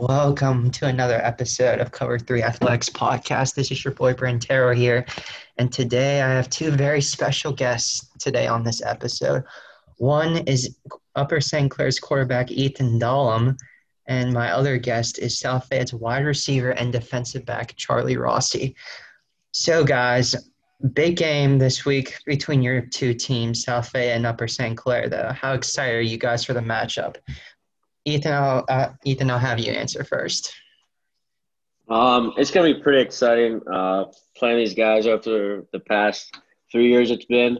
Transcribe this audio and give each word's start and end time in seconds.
Welcome 0.00 0.70
to 0.70 0.86
another 0.86 1.22
episode 1.22 1.78
of 1.78 1.92
Cover 1.92 2.18
3 2.18 2.42
Athletics 2.42 2.88
Podcast. 2.88 3.54
This 3.54 3.70
is 3.70 3.84
your 3.84 3.92
boy 3.92 4.14
Brantero 4.14 4.74
here. 4.74 5.04
And 5.58 5.70
today 5.70 6.22
I 6.22 6.30
have 6.30 6.48
two 6.48 6.70
very 6.70 7.02
special 7.02 7.52
guests 7.52 8.08
today 8.18 8.46
on 8.46 8.64
this 8.64 8.80
episode. 8.80 9.44
One 9.98 10.38
is 10.38 10.74
Upper 11.16 11.42
St. 11.42 11.70
Clair's 11.70 11.98
quarterback 11.98 12.50
Ethan 12.50 12.98
Dahlem, 12.98 13.58
and 14.06 14.32
my 14.32 14.50
other 14.50 14.78
guest 14.78 15.18
is 15.18 15.38
South 15.38 15.66
Fayette's 15.66 15.92
wide 15.92 16.24
receiver 16.24 16.70
and 16.70 16.90
defensive 16.90 17.44
back 17.44 17.76
Charley 17.76 18.16
Rossi. 18.16 18.74
So, 19.52 19.84
guys, 19.84 20.34
big 20.94 21.18
game 21.18 21.58
this 21.58 21.84
week 21.84 22.16
between 22.24 22.62
your 22.62 22.80
two 22.80 23.12
teams, 23.12 23.64
South 23.64 23.90
Fayette 23.90 24.16
and 24.16 24.24
Upper 24.24 24.48
St. 24.48 24.78
Clair. 24.78 25.10
Though, 25.10 25.34
how 25.34 25.52
excited 25.52 25.96
are 25.96 26.00
you 26.00 26.16
guys 26.16 26.42
for 26.42 26.54
the 26.54 26.60
matchup? 26.60 27.16
Ethan, 28.04 28.32
I'll, 28.32 28.64
uh, 28.68 28.88
Ethan, 29.04 29.30
I'll 29.30 29.38
have 29.38 29.58
you 29.58 29.72
answer 29.72 30.04
first. 30.04 30.52
Um, 31.88 32.32
it's 32.36 32.50
gonna 32.50 32.72
be 32.72 32.80
pretty 32.80 33.00
exciting. 33.00 33.60
Uh, 33.70 34.04
playing 34.36 34.58
these 34.58 34.74
guys 34.74 35.06
after 35.06 35.66
the 35.72 35.80
past 35.80 36.38
three 36.70 36.88
years 36.88 37.10
it's 37.10 37.24
been. 37.24 37.58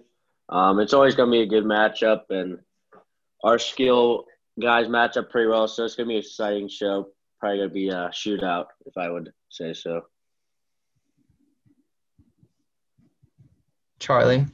Um, 0.49 0.79
it's 0.79 0.93
always 0.93 1.15
gonna 1.15 1.33
be 1.33 1.43
a 1.43 1.47
good 1.47 1.65
matchup, 1.65 2.31
and 2.31 2.59
our 3.43 3.59
skill 3.59 4.25
guys 4.61 4.89
match 4.89 5.17
up 5.17 5.31
pretty 5.31 5.49
well. 5.49 5.67
So 5.67 5.85
it's 5.85 5.97
gonna 5.97 6.09
be 6.09 6.15
an 6.15 6.21
exciting 6.21 6.69
show. 6.69 7.09
Probably 7.41 7.59
gonna 7.59 7.71
be 7.71 7.89
a 7.89 8.11
shootout, 8.13 8.67
if 8.87 8.97
I 8.97 9.11
would 9.11 9.33
say 9.49 9.73
so. 9.73 10.03
Charley. 13.99 14.47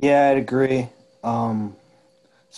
Yeah, 0.00 0.30
I'd 0.30 0.38
agree. 0.38 0.88
Um, 1.22 1.76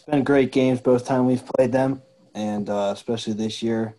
it's 0.00 0.08
been 0.08 0.24
great 0.24 0.50
games 0.50 0.80
both 0.80 1.04
time 1.04 1.26
we've 1.26 1.44
played 1.44 1.72
them, 1.72 2.00
and 2.34 2.70
uh, 2.70 2.90
especially 2.94 3.34
this 3.34 3.62
year. 3.62 3.94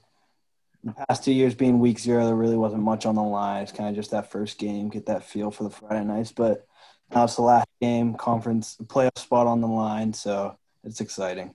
The 0.83 0.93
past 1.07 1.23
two 1.23 1.31
years 1.31 1.53
being 1.53 1.79
week 1.79 1.99
zero, 1.99 2.25
there 2.25 2.35
really 2.35 2.57
wasn't 2.57 2.81
much 2.81 3.05
on 3.05 3.13
the 3.13 3.21
line. 3.21 3.61
It's 3.61 3.71
kind 3.71 3.87
of 3.87 3.95
just 3.95 4.09
that 4.09 4.31
first 4.31 4.57
game, 4.57 4.89
get 4.89 5.05
that 5.05 5.23
feel 5.23 5.51
for 5.51 5.63
the 5.63 5.69
Friday 5.69 6.03
nights. 6.03 6.31
But 6.31 6.65
now 7.13 7.25
it's 7.25 7.35
the 7.35 7.43
last 7.43 7.67
game, 7.81 8.15
conference 8.15 8.77
playoff 8.85 9.19
spot 9.19 9.45
on 9.45 9.61
the 9.61 9.67
line, 9.67 10.11
so 10.11 10.57
it's 10.83 11.01
exciting. 11.01 11.53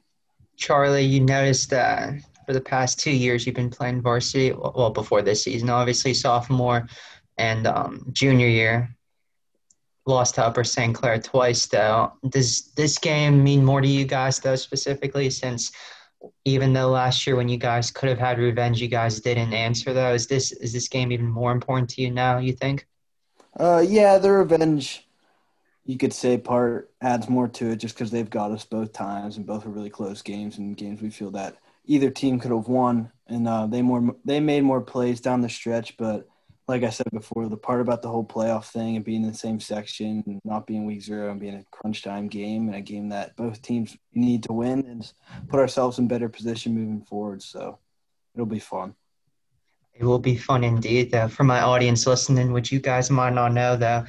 Charley, 0.56 1.02
you 1.02 1.18
noticed 1.18 1.70
that 1.70 2.14
for 2.46 2.52
the 2.52 2.60
past 2.60 3.00
two 3.00 3.10
years 3.10 3.46
you've 3.46 3.56
been 3.56 3.68
playing 3.68 4.00
varsity. 4.00 4.52
Well, 4.52 4.90
before 4.90 5.22
this 5.22 5.42
season, 5.42 5.70
obviously 5.70 6.14
sophomore 6.14 6.86
and 7.36 7.66
um, 7.66 8.06
junior 8.12 8.46
year 8.46 8.95
lost 10.06 10.36
to 10.36 10.44
Upper 10.44 10.64
St. 10.64 10.94
Clair 10.94 11.18
twice, 11.20 11.66
though. 11.66 12.12
Does 12.28 12.72
this 12.76 12.98
game 12.98 13.42
mean 13.42 13.64
more 13.64 13.80
to 13.80 13.88
you 13.88 14.04
guys, 14.04 14.38
though, 14.38 14.56
specifically, 14.56 15.28
since 15.30 15.72
even 16.44 16.72
though 16.72 16.88
last 16.88 17.26
year 17.26 17.36
when 17.36 17.48
you 17.48 17.58
guys 17.58 17.90
could 17.90 18.08
have 18.08 18.18
had 18.18 18.38
revenge, 18.38 18.80
you 18.80 18.88
guys 18.88 19.20
didn't 19.20 19.52
answer, 19.52 19.92
though? 19.92 20.14
Is 20.14 20.26
this 20.26 20.52
is 20.52 20.72
this 20.72 20.88
game 20.88 21.12
even 21.12 21.26
more 21.26 21.52
important 21.52 21.90
to 21.90 22.02
you 22.02 22.10
now? 22.10 22.38
You 22.38 22.52
think? 22.52 22.86
Uh, 23.58 23.84
yeah, 23.86 24.18
the 24.18 24.30
revenge, 24.30 25.06
you 25.84 25.96
could 25.96 26.12
say, 26.12 26.38
part 26.38 26.92
adds 27.00 27.28
more 27.28 27.48
to 27.48 27.70
it 27.70 27.76
just 27.76 27.94
because 27.94 28.10
they've 28.10 28.30
got 28.30 28.50
us 28.50 28.64
both 28.64 28.92
times, 28.92 29.36
and 29.36 29.46
both 29.46 29.64
were 29.64 29.72
really 29.72 29.90
close 29.90 30.22
games 30.22 30.58
and 30.58 30.76
games 30.76 31.02
we 31.02 31.10
feel 31.10 31.30
that 31.32 31.56
either 31.84 32.10
team 32.10 32.38
could 32.38 32.50
have 32.50 32.68
won, 32.68 33.10
and 33.26 33.48
uh, 33.48 33.66
they 33.66 33.82
more 33.82 34.14
they 34.24 34.40
made 34.40 34.62
more 34.62 34.80
plays 34.80 35.20
down 35.20 35.40
the 35.40 35.48
stretch, 35.48 35.96
but 35.96 36.28
like 36.68 36.82
I 36.82 36.90
said 36.90 37.06
before, 37.12 37.48
the 37.48 37.56
part 37.56 37.80
about 37.80 38.02
the 38.02 38.08
whole 38.08 38.24
playoff 38.24 38.66
thing 38.66 38.96
and 38.96 39.04
being 39.04 39.22
in 39.22 39.30
the 39.30 39.36
same 39.36 39.60
section 39.60 40.24
and 40.26 40.40
not 40.44 40.66
being 40.66 40.84
week 40.84 41.02
zero 41.02 41.30
and 41.30 41.40
being 41.40 41.54
a 41.54 41.64
crunch 41.70 42.02
time 42.02 42.26
game 42.26 42.66
and 42.66 42.76
a 42.76 42.80
game 42.80 43.08
that 43.10 43.36
both 43.36 43.62
teams 43.62 43.96
need 44.14 44.42
to 44.44 44.52
win 44.52 44.84
and 44.86 45.12
put 45.48 45.60
ourselves 45.60 45.98
in 45.98 46.08
better 46.08 46.28
position 46.28 46.74
moving 46.74 47.02
forward. 47.02 47.42
So 47.42 47.78
it'll 48.34 48.46
be 48.46 48.58
fun. 48.58 48.94
It 49.94 50.04
will 50.04 50.18
be 50.18 50.36
fun 50.36 50.64
indeed, 50.64 51.12
though. 51.12 51.28
For 51.28 51.44
my 51.44 51.62
audience 51.62 52.06
listening, 52.06 52.52
which 52.52 52.72
you 52.72 52.80
guys 52.80 53.10
might 53.10 53.32
not 53.32 53.52
know, 53.52 53.76
though, 53.76 54.04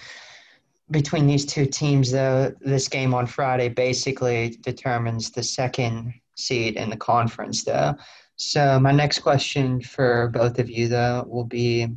between 0.89 1.27
these 1.27 1.45
two 1.45 1.65
teams, 1.65 2.11
though, 2.11 2.53
this 2.59 2.87
game 2.87 3.13
on 3.13 3.27
Friday 3.27 3.69
basically 3.69 4.57
determines 4.61 5.29
the 5.29 5.43
second 5.43 6.13
seed 6.35 6.75
in 6.75 6.89
the 6.89 6.97
conference, 6.97 7.63
though. 7.63 7.95
So 8.35 8.79
my 8.79 8.91
next 8.91 9.19
question 9.19 9.79
for 9.81 10.29
both 10.29 10.59
of 10.59 10.69
you, 10.69 10.87
though, 10.87 11.25
will 11.27 11.45
be 11.45 11.87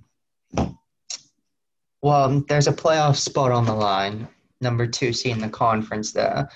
well, 2.03 2.43
there's 2.49 2.67
a 2.67 2.73
playoff 2.73 3.17
spot 3.17 3.53
on 3.53 3.67
the 3.67 3.75
line, 3.75 4.27
number 4.61 4.87
two 4.87 5.13
seed 5.13 5.33
in 5.33 5.41
the 5.41 5.49
conference 5.49 6.13
there. 6.13 6.49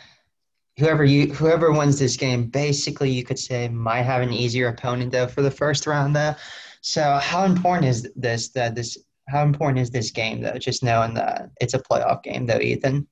Whoever 0.78 1.04
you 1.04 1.32
whoever 1.32 1.70
wins 1.70 1.98
this 1.98 2.16
game, 2.16 2.46
basically 2.46 3.10
you 3.10 3.24
could 3.24 3.38
say 3.38 3.68
might 3.68 4.02
have 4.02 4.22
an 4.22 4.32
easier 4.32 4.68
opponent 4.68 5.12
though 5.12 5.28
for 5.28 5.42
the 5.42 5.50
first 5.50 5.86
round 5.86 6.16
there. 6.16 6.36
So 6.80 7.18
how 7.22 7.44
important 7.44 7.86
is 7.86 8.10
this 8.16 8.48
that 8.50 8.74
this 8.74 8.98
how 9.28 9.42
important 9.44 9.78
is 9.78 9.90
this 9.90 10.10
game 10.10 10.40
though? 10.40 10.58
Just 10.58 10.82
knowing 10.82 11.14
that 11.14 11.50
it's 11.60 11.74
a 11.74 11.78
playoff 11.78 12.22
game 12.22 12.46
though, 12.46 12.58
Ethan. 12.58 13.06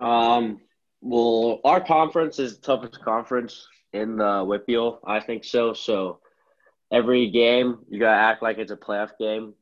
Um 0.00 0.60
well 1.00 1.60
our 1.64 1.80
conference 1.80 2.38
is 2.38 2.56
the 2.56 2.62
toughest 2.62 3.02
conference 3.02 3.66
in 3.94 4.16
the 4.16 4.24
WPIAL. 4.24 4.98
I 5.04 5.18
think 5.20 5.44
so. 5.44 5.72
So 5.72 6.20
every 6.92 7.30
game 7.30 7.78
you 7.88 7.98
gotta 7.98 8.20
act 8.20 8.42
like 8.42 8.58
it's 8.58 8.72
a 8.72 8.76
playoff 8.76 9.10
game. 9.18 9.54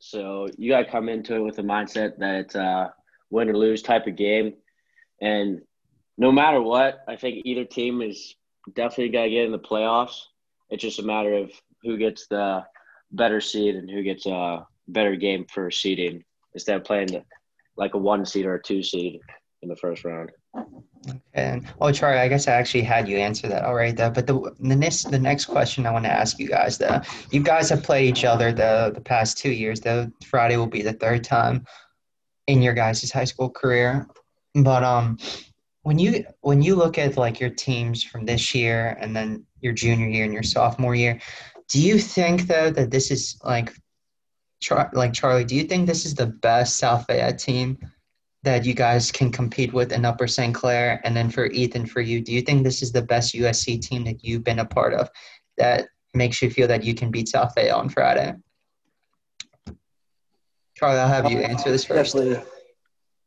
So 0.00 0.48
you 0.56 0.70
got 0.70 0.80
to 0.80 0.90
come 0.90 1.08
into 1.10 1.36
it 1.36 1.40
with 1.40 1.56
the 1.56 1.62
mindset 1.62 2.18
that 2.18 2.34
it's 2.36 2.54
a 2.54 2.92
win 3.28 3.50
or 3.50 3.56
lose 3.56 3.82
type 3.82 4.06
of 4.06 4.16
game. 4.16 4.54
And 5.20 5.60
no 6.16 6.32
matter 6.32 6.60
what, 6.60 7.04
I 7.06 7.16
think 7.16 7.42
either 7.44 7.66
team 7.66 8.00
is 8.00 8.34
definitely 8.74 9.10
got 9.10 9.24
to 9.24 9.30
get 9.30 9.44
in 9.44 9.52
the 9.52 9.58
playoffs. 9.58 10.22
It's 10.70 10.82
just 10.82 10.98
a 10.98 11.04
matter 11.04 11.34
of 11.34 11.52
who 11.82 11.98
gets 11.98 12.26
the 12.28 12.64
better 13.12 13.42
seed 13.42 13.76
and 13.76 13.90
who 13.90 14.02
gets 14.02 14.24
a 14.26 14.66
better 14.88 15.16
game 15.16 15.44
for 15.52 15.70
seeding 15.70 16.24
instead 16.54 16.76
of 16.76 16.84
playing 16.84 17.22
like 17.76 17.92
a 17.94 17.98
one 17.98 18.24
seed 18.24 18.46
or 18.46 18.54
a 18.54 18.62
two 18.62 18.82
seed 18.82 19.20
in 19.62 19.68
the 19.68 19.76
first 19.76 20.04
round. 20.04 20.30
And 21.32 21.66
oh, 21.80 21.92
Charley, 21.92 22.18
I 22.18 22.28
guess 22.28 22.46
I 22.46 22.52
actually 22.52 22.82
had 22.82 23.08
you 23.08 23.16
answer 23.16 23.48
that 23.48 23.64
already, 23.64 23.92
though. 23.92 24.10
But 24.10 24.26
the 24.26 24.54
the 24.60 24.76
next 24.76 25.10
the 25.10 25.18
next 25.18 25.46
question 25.46 25.86
I 25.86 25.92
want 25.92 26.04
to 26.04 26.12
ask 26.12 26.38
you 26.38 26.48
guys, 26.48 26.76
though, 26.76 27.00
you 27.30 27.42
guys 27.42 27.70
have 27.70 27.82
played 27.82 28.08
each 28.08 28.24
other 28.24 28.52
the 28.52 28.92
the 28.94 29.00
past 29.00 29.38
two 29.38 29.50
years. 29.50 29.80
Though 29.80 30.10
Friday 30.26 30.56
will 30.56 30.66
be 30.66 30.82
the 30.82 30.92
third 30.92 31.24
time 31.24 31.64
in 32.46 32.62
your 32.62 32.74
guys' 32.74 33.10
high 33.10 33.24
school 33.24 33.48
career. 33.48 34.06
But 34.54 34.82
um, 34.82 35.18
when 35.82 35.98
you 35.98 36.24
when 36.40 36.62
you 36.62 36.74
look 36.76 36.98
at 36.98 37.16
like 37.16 37.40
your 37.40 37.50
teams 37.50 38.02
from 38.02 38.26
this 38.26 38.54
year 38.54 38.96
and 39.00 39.14
then 39.16 39.46
your 39.60 39.72
junior 39.72 40.08
year 40.08 40.24
and 40.24 40.34
your 40.34 40.42
sophomore 40.42 40.94
year, 40.94 41.20
do 41.68 41.80
you 41.80 41.98
think 41.98 42.46
though 42.46 42.70
that 42.70 42.90
this 42.90 43.10
is 43.10 43.38
like, 43.44 43.72
Char- 44.60 44.90
like 44.92 45.12
Charley? 45.12 45.44
Do 45.44 45.56
you 45.56 45.64
think 45.64 45.86
this 45.86 46.04
is 46.04 46.14
the 46.14 46.26
best 46.26 46.76
South 46.76 47.06
Fayette 47.06 47.38
team? 47.38 47.78
That 48.42 48.64
you 48.64 48.72
guys 48.72 49.12
can 49.12 49.30
compete 49.30 49.72
with 49.72 49.92
in 49.92 50.04
Upper 50.04 50.26
St. 50.26 50.54
Clair? 50.54 51.00
And 51.04 51.14
then 51.14 51.30
for 51.30 51.46
Ethan, 51.46 51.86
for 51.86 52.00
you, 52.00 52.22
do 52.22 52.32
you 52.32 52.40
think 52.40 52.64
this 52.64 52.82
is 52.82 52.90
the 52.90 53.02
best 53.02 53.34
USC 53.34 53.80
team 53.80 54.04
that 54.04 54.24
you've 54.24 54.44
been 54.44 54.60
a 54.60 54.64
part 54.64 54.94
of 54.94 55.10
that 55.58 55.88
makes 56.14 56.40
you 56.40 56.50
feel 56.50 56.66
that 56.68 56.82
you 56.82 56.94
can 56.94 57.10
beat 57.10 57.28
South 57.28 57.54
Bay 57.54 57.68
on 57.68 57.88
Friday? 57.88 58.34
Charley, 60.74 60.98
I'll 60.98 61.08
have 61.08 61.30
you 61.30 61.38
answer 61.38 61.70
this 61.70 61.84
first. 61.84 62.14
Definitely, 62.14 62.42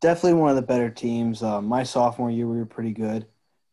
definitely 0.01 0.39
one 0.39 0.49
of 0.49 0.55
the 0.55 0.63
better 0.63 0.89
teams. 0.89 1.43
Uh, 1.43 1.61
my 1.61 1.83
sophomore 1.83 2.31
year, 2.31 2.47
we 2.47 2.57
were 2.57 2.65
pretty 2.65 2.93
good. 2.93 3.27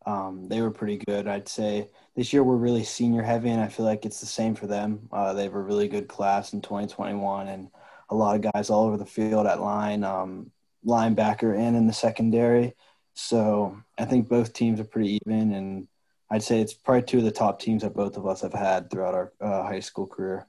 Um, 0.05 0.49
they 0.49 0.61
were 0.61 0.71
pretty 0.71 0.99
good. 0.99 1.27
I'd 1.27 1.49
say 1.49 1.89
this 2.15 2.33
year 2.33 2.43
we're 2.43 2.57
really 2.57 2.85
senior 2.85 3.23
heavy, 3.23 3.51
and 3.51 3.61
I 3.61 3.69
feel 3.69 3.87
like 3.87 4.05
it's 4.05 4.21
the 4.21 4.27
same 4.27 4.55
for 4.55 4.67
them. 4.67 5.09
Uh, 5.11 5.33
they 5.33 5.45
have 5.45 5.55
a 5.55 5.61
really 5.61 5.89
good 5.89 6.09
class 6.09 6.53
in 6.53 6.61
2021, 6.61 7.49
and 7.49 7.69
a 8.11 8.15
lot 8.15 8.37
of 8.37 8.53
guys 8.53 8.69
all 8.69 8.87
over 8.87 8.97
the 8.97 9.07
field 9.07 9.47
at 9.47 9.61
line. 9.61 10.05
Um, 10.05 10.51
linebacker 10.87 11.57
and 11.57 11.77
in 11.77 11.87
the 11.87 11.93
secondary. 11.93 12.75
So 13.15 13.77
I 13.99 14.05
think 14.05 14.29
both 14.29 14.53
teams 14.53 14.81
are 14.81 14.85
pretty 14.85 15.19
even, 15.27 15.53
and 15.53 15.89
I'd 16.31 16.43
say 16.43 16.61
it's 16.61 16.75
probably 16.75 17.03
two 17.03 17.19
of 17.19 17.25
the 17.25 17.31
top 17.31 17.61
teams 17.61 17.83
that 17.83 17.95
both 17.95 18.17
of 18.17 18.27
us 18.27 18.41
have 18.43 18.55
had 18.55 18.91
throughout 18.91 19.15
our 19.15 19.33
uh, 19.41 19.63
high 19.65 19.81
school 19.81 20.07
career. 20.07 20.47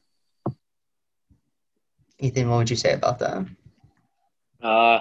Ethan, 2.20 2.50
what 2.50 2.58
would 2.58 2.70
you 2.70 2.76
say 2.76 2.94
about 2.94 3.20
that? 3.20 3.46
Uh, 4.62 5.00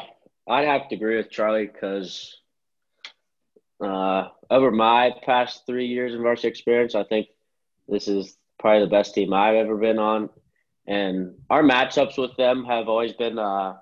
I'd 0.49 0.67
have 0.67 0.89
to 0.89 0.95
agree 0.95 1.17
with 1.17 1.31
Charley 1.31 1.67
because 1.67 2.39
uh, 3.85 4.29
over 4.51 4.71
my 4.71 5.15
past 5.25 5.67
three 5.67 5.87
years 5.87 6.15
of 6.15 6.23
varsity 6.23 6.49
experience, 6.49 6.95
I 6.95 7.05
think 7.05 7.29
this 7.89 8.09
is 8.09 8.37
probably 8.59 8.81
the 8.81 8.91
best 8.91 9.15
team 9.15 9.33
I've 9.33 9.55
ever 9.55 9.77
been 9.77 9.99
on. 9.99 10.31
And 10.87 11.35
our 11.51 11.63
matchups 11.63 12.19
with 12.19 12.37
them 12.37 12.65
have 12.65 12.89
always 12.89 13.13
been 13.13 13.39
uh, 13.39 13.77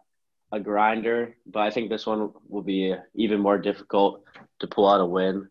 a 0.52 0.60
grinder, 0.60 1.36
but 1.46 1.60
I 1.60 1.70
think 1.70 1.90
this 1.90 2.06
one 2.06 2.32
will 2.48 2.62
be 2.62 2.94
even 3.14 3.40
more 3.40 3.58
difficult 3.58 4.24
to 4.60 4.66
pull 4.66 4.88
out 4.88 5.00
a 5.00 5.06
win. 5.06 5.48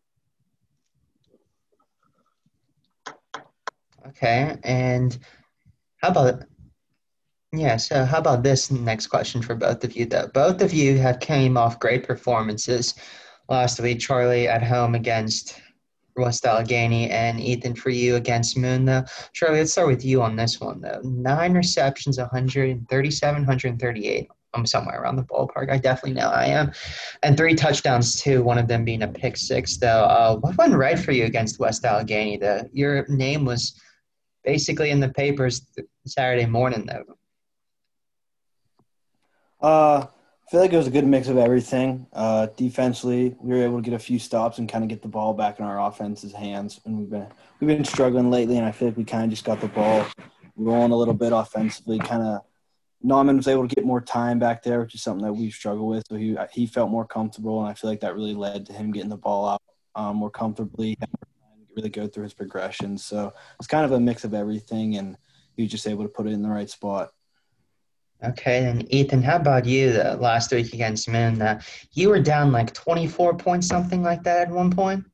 Okay, 4.08 4.58
and 4.64 5.18
how 5.98 6.10
about 6.10 6.44
yeah? 7.52 7.78
So 7.78 8.06
how 8.06 8.20
about 8.20 8.44
this 8.44 8.72
next 8.72 9.08
question 9.08 9.42
for 9.42 9.56
both 9.56 9.84
of 9.84 9.96
you? 9.96 10.06
Though 10.06 10.30
both 10.34 10.62
of 10.62 10.74
you 10.74 10.98
have 10.98 11.20
came 11.20 11.58
off 11.58 11.80
great 11.80 12.08
performances 12.08 12.96
last 13.50 13.80
week. 13.80 14.00
Charley 14.00 14.48
at 14.48 14.64
home 14.64 14.96
against 14.96 15.62
West 16.16 16.46
Allegheny, 16.46 17.10
and 17.10 17.40
Ethan 17.40 17.76
for 17.76 17.90
you 17.90 18.16
against 18.16 18.58
Moon. 18.58 18.86
Though, 18.86 19.04
Charley, 19.34 19.60
let's 19.60 19.74
start 19.74 19.88
with 19.88 20.04
you 20.04 20.22
on 20.22 20.36
this 20.36 20.60
one. 20.60 20.82
Though, 20.82 21.02
nine 21.04 21.54
receptions, 21.54 22.18
137, 22.18 23.42
138. 23.42 24.30
I'm 24.58 24.66
somewhere 24.66 25.02
around 25.02 25.16
the 25.16 25.24
ballpark. 25.24 25.72
I 25.72 25.78
definitely 25.78 26.20
know 26.20 26.30
I 26.30 26.46
am, 26.46 26.72
and 27.24 27.38
three 27.38 27.56
touchdowns 27.56 28.22
too. 28.22 28.44
One 28.44 28.58
of 28.58 28.68
them 28.68 28.84
being 28.84 29.04
a 29.04 29.08
pick 29.08 29.38
six. 29.38 29.78
Though, 29.78 30.04
uh, 30.04 30.36
what 30.38 30.58
went 30.58 30.74
right 30.74 30.98
for 30.98 31.12
you 31.12 31.26
against 31.26 31.60
West 31.60 31.86
Allegheny? 31.86 32.38
Though 32.38 32.68
your 32.74 33.06
name 33.08 33.46
was 33.46 33.80
basically 34.44 34.90
in 34.90 35.00
the 35.00 35.10
papers 35.10 35.66
Saturday 36.06 36.46
morning. 36.46 36.86
Though. 36.86 37.04
Uh, 39.62 40.08
I 40.48 40.50
feel 40.50 40.62
like 40.62 40.72
it 40.72 40.78
was 40.78 40.88
a 40.88 40.92
good 40.92 41.06
mix 41.06 41.28
of 41.28 41.38
everything. 41.38 42.08
Uh, 42.14 42.48
defensively, 42.56 43.36
we 43.42 43.54
were 43.58 43.64
able 43.64 43.78
to 43.78 43.82
get 43.82 43.94
a 43.94 44.00
few 44.00 44.18
stops 44.18 44.60
and 44.60 44.70
kind 44.70 44.82
of 44.82 44.90
get 44.90 45.02
the 45.02 45.08
ball 45.10 45.34
back 45.34 45.60
in 45.60 45.66
our 45.66 45.82
offense's 45.82 46.32
hands. 46.32 46.80
And 46.86 46.98
we've 46.98 47.10
been 47.10 47.28
we've 47.60 47.68
been 47.68 47.84
struggling 47.84 48.32
lately, 48.32 48.58
and 48.58 48.66
I 48.66 48.72
feel 48.72 48.88
like 48.88 48.98
we 48.98 49.04
kind 49.04 49.26
of 49.26 49.30
just 49.30 49.44
got 49.44 49.60
the 49.60 49.68
ball 49.68 50.06
rolling 50.56 50.92
a 50.92 50.96
little 50.96 51.14
bit 51.14 51.34
offensively. 51.34 52.00
Kind 52.00 52.24
of, 52.24 52.42
Nauman 53.04 53.38
was 53.38 53.48
able 53.48 53.68
to 53.68 53.76
get 53.76 53.86
more 53.86 54.02
time 54.02 54.40
back 54.40 54.64
there, 54.64 54.80
which 54.80 54.96
is 54.96 55.04
something 55.04 55.26
that 55.26 55.34
we've 55.34 55.54
struggled 55.54 55.90
with. 55.90 56.04
So 56.10 56.16
he 56.16 56.36
he 56.52 56.66
felt 56.66 56.90
more 56.90 57.06
comfortable, 57.06 57.60
and 57.60 57.70
I 57.70 57.74
feel 57.74 57.90
like 57.90 58.00
that 58.02 58.16
really 58.16 58.34
led 58.34 58.66
to 58.68 58.74
him 58.74 58.92
getting 58.92 59.10
the 59.10 59.18
ball 59.18 59.48
out 59.48 59.62
um, 59.96 60.18
more 60.18 60.32
comfortably, 60.32 60.98
and 61.00 61.10
really 61.76 61.90
go 61.90 62.08
through 62.08 62.24
his 62.24 62.34
progressions. 62.34 63.06
So 63.06 63.34
it's 63.60 63.68
kind 63.68 63.86
of 63.86 63.92
a 63.92 64.00
mix 64.00 64.24
of 64.24 64.34
everything, 64.34 64.98
and 64.98 65.18
he 65.56 65.64
was 65.64 65.72
just 65.72 65.88
able 65.88 66.04
to 66.04 66.10
put 66.10 66.28
it 66.28 66.34
in 66.34 66.42
the 66.42 66.50
right 66.50 66.70
spot. 66.70 67.12
Okay, 68.24 68.66
and 68.66 68.92
Ethan, 68.92 69.22
how 69.22 69.36
about 69.36 69.68
you 69.68 69.94
the 69.94 70.18
last 70.18 70.52
week 70.52 70.74
against 70.74 71.08
Moon? 71.08 71.40
Uh, 71.40 71.62
you 71.94 72.10
were 72.10 72.20
down 72.20 72.52
like 72.52 72.74
24 72.74 73.38
points, 73.38 73.68
something 73.68 74.02
like 74.02 74.24
that 74.24 74.48
at 74.48 74.50
one 74.50 74.72
point. 74.72 75.06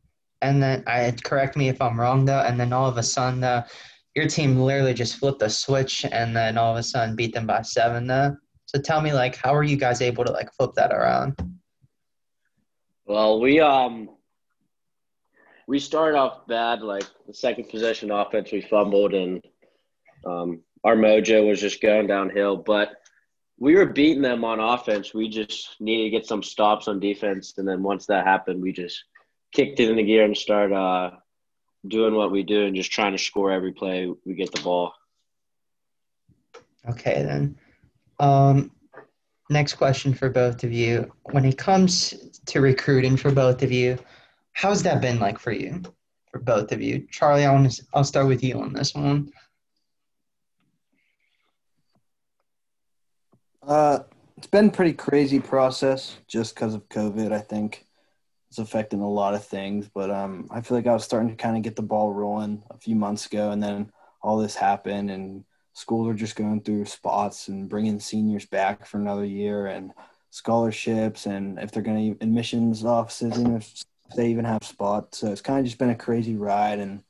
And 0.42 0.64
then, 0.64 0.84
I 0.88 1.14
correct 1.24 1.58
me 1.58 1.68
if 1.68 1.82
I'm 1.82 2.00
wrong 2.00 2.24
though, 2.24 2.40
and 2.40 2.58
then 2.58 2.72
all 2.72 2.88
of 2.88 2.98
a 2.98 3.04
sudden, 3.04 3.44
uh, 3.44 3.68
your 4.16 4.28
team 4.28 4.60
literally 4.60 4.94
just 4.94 5.18
flipped 5.18 5.42
a 5.42 5.50
switch 5.50 6.06
and 6.06 6.36
then 6.36 6.58
all 6.58 6.72
of 6.72 6.78
a 6.78 6.84
sudden 6.84 7.16
beat 7.16 7.34
them 7.34 7.48
by 7.48 7.62
seven 7.62 8.08
though. 8.08 8.36
So 8.66 8.80
tell 8.80 9.02
me, 9.02 9.14
like, 9.14 9.36
how 9.36 9.54
are 9.54 9.64
you 9.64 9.78
guys 9.78 10.02
able 10.02 10.24
to 10.26 10.32
like 10.32 10.52
flip 10.54 10.72
that 10.76 10.92
around? 10.92 11.36
Well, 13.06 13.40
we 13.40 13.60
um 13.60 14.10
we 15.68 15.80
started 15.80 16.18
off 16.18 16.48
bad. 16.48 16.82
Like 16.82 17.06
the 17.28 17.34
second 17.34 17.70
possession 17.70 18.12
offense, 18.12 18.52
we 18.52 18.62
fumbled 18.62 19.14
and 19.14 19.44
um 20.26 20.62
our 20.84 20.96
mojo 20.96 21.48
was 21.48 21.60
just 21.60 21.82
going 21.82 22.08
downhill. 22.08 22.58
But 22.58 22.92
we 23.60 23.76
were 23.76 23.86
beating 23.86 24.22
them 24.22 24.44
on 24.44 24.60
offense. 24.60 25.14
We 25.14 25.30
just 25.30 25.80
needed 25.80 26.06
to 26.06 26.10
get 26.10 26.26
some 26.26 26.44
stops 26.44 26.88
on 26.88 27.00
defense, 27.00 27.54
and 27.58 27.68
then 27.68 27.84
once 27.84 28.06
that 28.08 28.26
happened, 28.26 28.62
we 28.62 28.74
just 28.74 29.04
kicked 29.52 29.80
it 29.80 29.90
in 29.90 29.96
the 29.96 30.04
gear 30.04 30.24
and 30.26 30.36
started 30.36 30.76
uh, 30.76 31.12
doing 31.88 32.16
what 32.16 32.32
we 32.32 32.44
do 32.44 32.66
and 32.66 32.76
just 32.76 32.92
trying 32.92 33.12
to 33.12 33.18
score 33.18 33.52
every 33.52 33.72
play 33.72 34.12
we 34.26 34.34
get 34.34 34.52
the 34.54 34.62
ball. 34.62 34.94
Okay, 36.90 37.24
then. 37.24 37.58
Um, 38.20 38.72
next 39.50 39.76
question 39.76 40.14
for 40.14 40.30
both 40.30 40.64
of 40.64 40.72
you. 40.72 41.12
When 41.32 41.46
it 41.46 41.58
comes 41.58 42.14
to 42.46 42.62
recruiting 42.62 43.18
for 43.18 43.32
both 43.32 43.64
of 43.64 43.72
you, 43.72 43.98
how's 44.54 44.84
that 44.84 45.02
been 45.02 45.20
like 45.20 45.40
for 45.40 45.52
you, 45.52 45.82
for 46.32 46.40
both 46.40 46.72
of 46.72 46.82
you? 46.82 47.08
Charley, 47.12 47.46
I 47.46 47.52
want 47.54 47.72
to, 47.72 47.86
I'll 47.94 48.04
start 48.04 48.28
with 48.28 48.44
you 48.44 48.60
on 48.60 48.74
this 48.74 48.94
one. 48.94 49.32
Uh, 53.66 54.00
it's 54.38 54.48
been 54.48 54.70
pretty 54.70 54.94
crazy 54.94 55.40
process 55.40 56.18
just 56.28 56.54
because 56.54 56.74
of 56.74 56.88
COVID. 56.90 57.32
I 57.32 57.40
think 57.40 57.86
it's 58.54 58.60
affecting 58.60 59.02
a 59.02 59.10
lot 59.10 59.34
of 59.34 59.44
things, 59.44 59.90
but 59.92 60.12
um, 60.12 60.48
I 60.52 60.62
feel 60.62 60.78
like 60.78 60.86
I 60.86 60.94
was 60.94 61.04
starting 61.04 61.30
to 61.30 61.36
kind 61.36 61.58
of 61.58 61.64
get 61.64 61.76
the 61.76 61.82
ball 61.82 62.14
rolling 62.14 62.62
a 62.70 62.78
few 62.78 62.96
months 62.96 63.26
ago, 63.26 63.50
and 63.50 63.64
then 63.64 63.92
all 64.22 64.38
this 64.38 64.54
happened, 64.54 65.10
and 65.10 65.44
schools 65.74 66.08
are 66.08 66.14
just 66.14 66.36
going 66.36 66.62
through 66.62 66.86
spots 66.86 67.48
and 67.48 67.68
bringing 67.68 68.00
seniors 68.00 68.46
back 68.46 68.86
for 68.86 69.00
another 69.00 69.26
year, 69.26 69.66
and 69.66 69.92
scholarships, 70.30 71.26
and 71.26 71.58
if 71.58 71.72
they're 71.72 71.82
going 71.82 72.14
to 72.14 72.24
admissions 72.24 72.86
offices, 72.86 73.38
and 73.38 73.58
if 73.58 73.84
they 74.16 74.30
even 74.30 74.46
have 74.46 74.64
spots. 74.64 75.18
So 75.18 75.32
it's 75.32 75.42
kind 75.42 75.58
of 75.58 75.66
just 75.66 75.80
been 75.80 75.90
a 75.90 75.96
crazy 75.96 76.36
ride, 76.36 76.78
and 76.78 77.02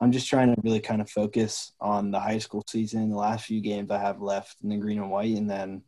I'm 0.00 0.12
just 0.12 0.28
trying 0.28 0.54
to 0.54 0.60
really 0.62 0.78
kind 0.78 1.00
of 1.00 1.10
focus 1.10 1.72
on 1.80 2.12
the 2.12 2.20
high 2.20 2.38
school 2.38 2.62
season, 2.68 3.10
the 3.10 3.16
last 3.16 3.46
few 3.46 3.60
games 3.60 3.90
I 3.90 3.98
have 3.98 4.22
left 4.22 4.58
in 4.62 4.68
the 4.68 4.76
green 4.76 5.00
and 5.00 5.10
white, 5.10 5.36
and 5.36 5.50
then 5.50 5.82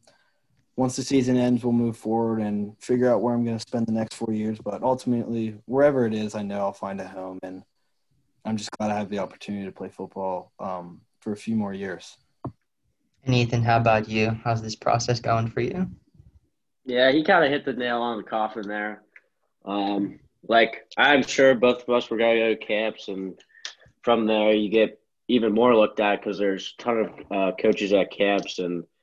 once 0.77 0.95
the 0.95 1.03
season 1.03 1.39
ends, 1.39 1.65
we'll 1.65 1.73
move 1.73 1.97
forward 1.97 2.41
and 2.41 2.77
figure 2.81 3.11
out 3.11 3.23
where 3.23 3.35
I'm 3.35 3.45
going 3.45 3.57
to 3.57 3.67
spend 3.67 3.87
the 3.87 3.93
next 3.93 4.15
four 4.15 4.33
years. 4.33 4.59
But 4.63 4.83
ultimately, 4.83 5.57
wherever 5.65 6.07
it 6.07 6.13
is, 6.13 6.35
I 6.35 6.43
know 6.43 6.59
I'll 6.59 6.73
find 6.73 7.01
a 7.01 7.09
home, 7.09 7.39
and 7.43 7.63
I'm 8.45 8.59
just 8.59 8.71
glad 8.73 8.91
I 8.91 8.99
have 8.99 9.09
the 9.09 9.19
opportunity 9.19 9.65
to 9.65 9.73
play 9.73 9.89
football 9.89 10.53
um, 10.61 11.01
for 11.21 11.33
a 11.33 11.37
few 11.37 11.57
more 11.57 11.73
years. 11.73 12.19
And 13.25 13.35
Ethan, 13.35 13.63
how 13.63 13.79
about 13.79 14.09
you? 14.09 14.39
How's 14.45 14.63
this 14.63 14.77
process 14.77 15.19
going 15.19 15.49
for 15.49 15.63
you? 15.63 15.91
Yeah, 16.85 17.11
he 17.11 17.25
kind 17.25 17.45
of 17.45 17.51
hit 17.51 17.65
the 17.65 17.73
nail 17.73 18.03
on 18.03 18.19
the 18.19 18.23
coffin 18.23 18.69
there. 18.69 19.03
Um, 19.65 20.21
like 20.47 20.87
I'm 20.97 21.23
sure 21.23 21.55
both 21.55 21.83
of 21.83 21.89
us 21.89 22.09
were 22.09 22.19
going 22.19 22.37
to 22.37 22.43
go 22.43 22.55
to 22.55 22.67
camps, 22.67 23.09
and 23.09 23.35
from 24.03 24.27
there 24.27 24.53
you 24.53 24.69
get 24.69 25.01
even 25.27 25.55
more 25.55 25.75
looked 25.75 25.99
at 25.99 26.21
because 26.21 26.39
there's 26.39 26.75
a 26.79 26.83
ton 26.83 26.99
of 26.99 27.33
uh, 27.33 27.57
coaches 27.57 27.95
at 27.95 28.13
camps 28.13 28.59
and– 28.59 28.85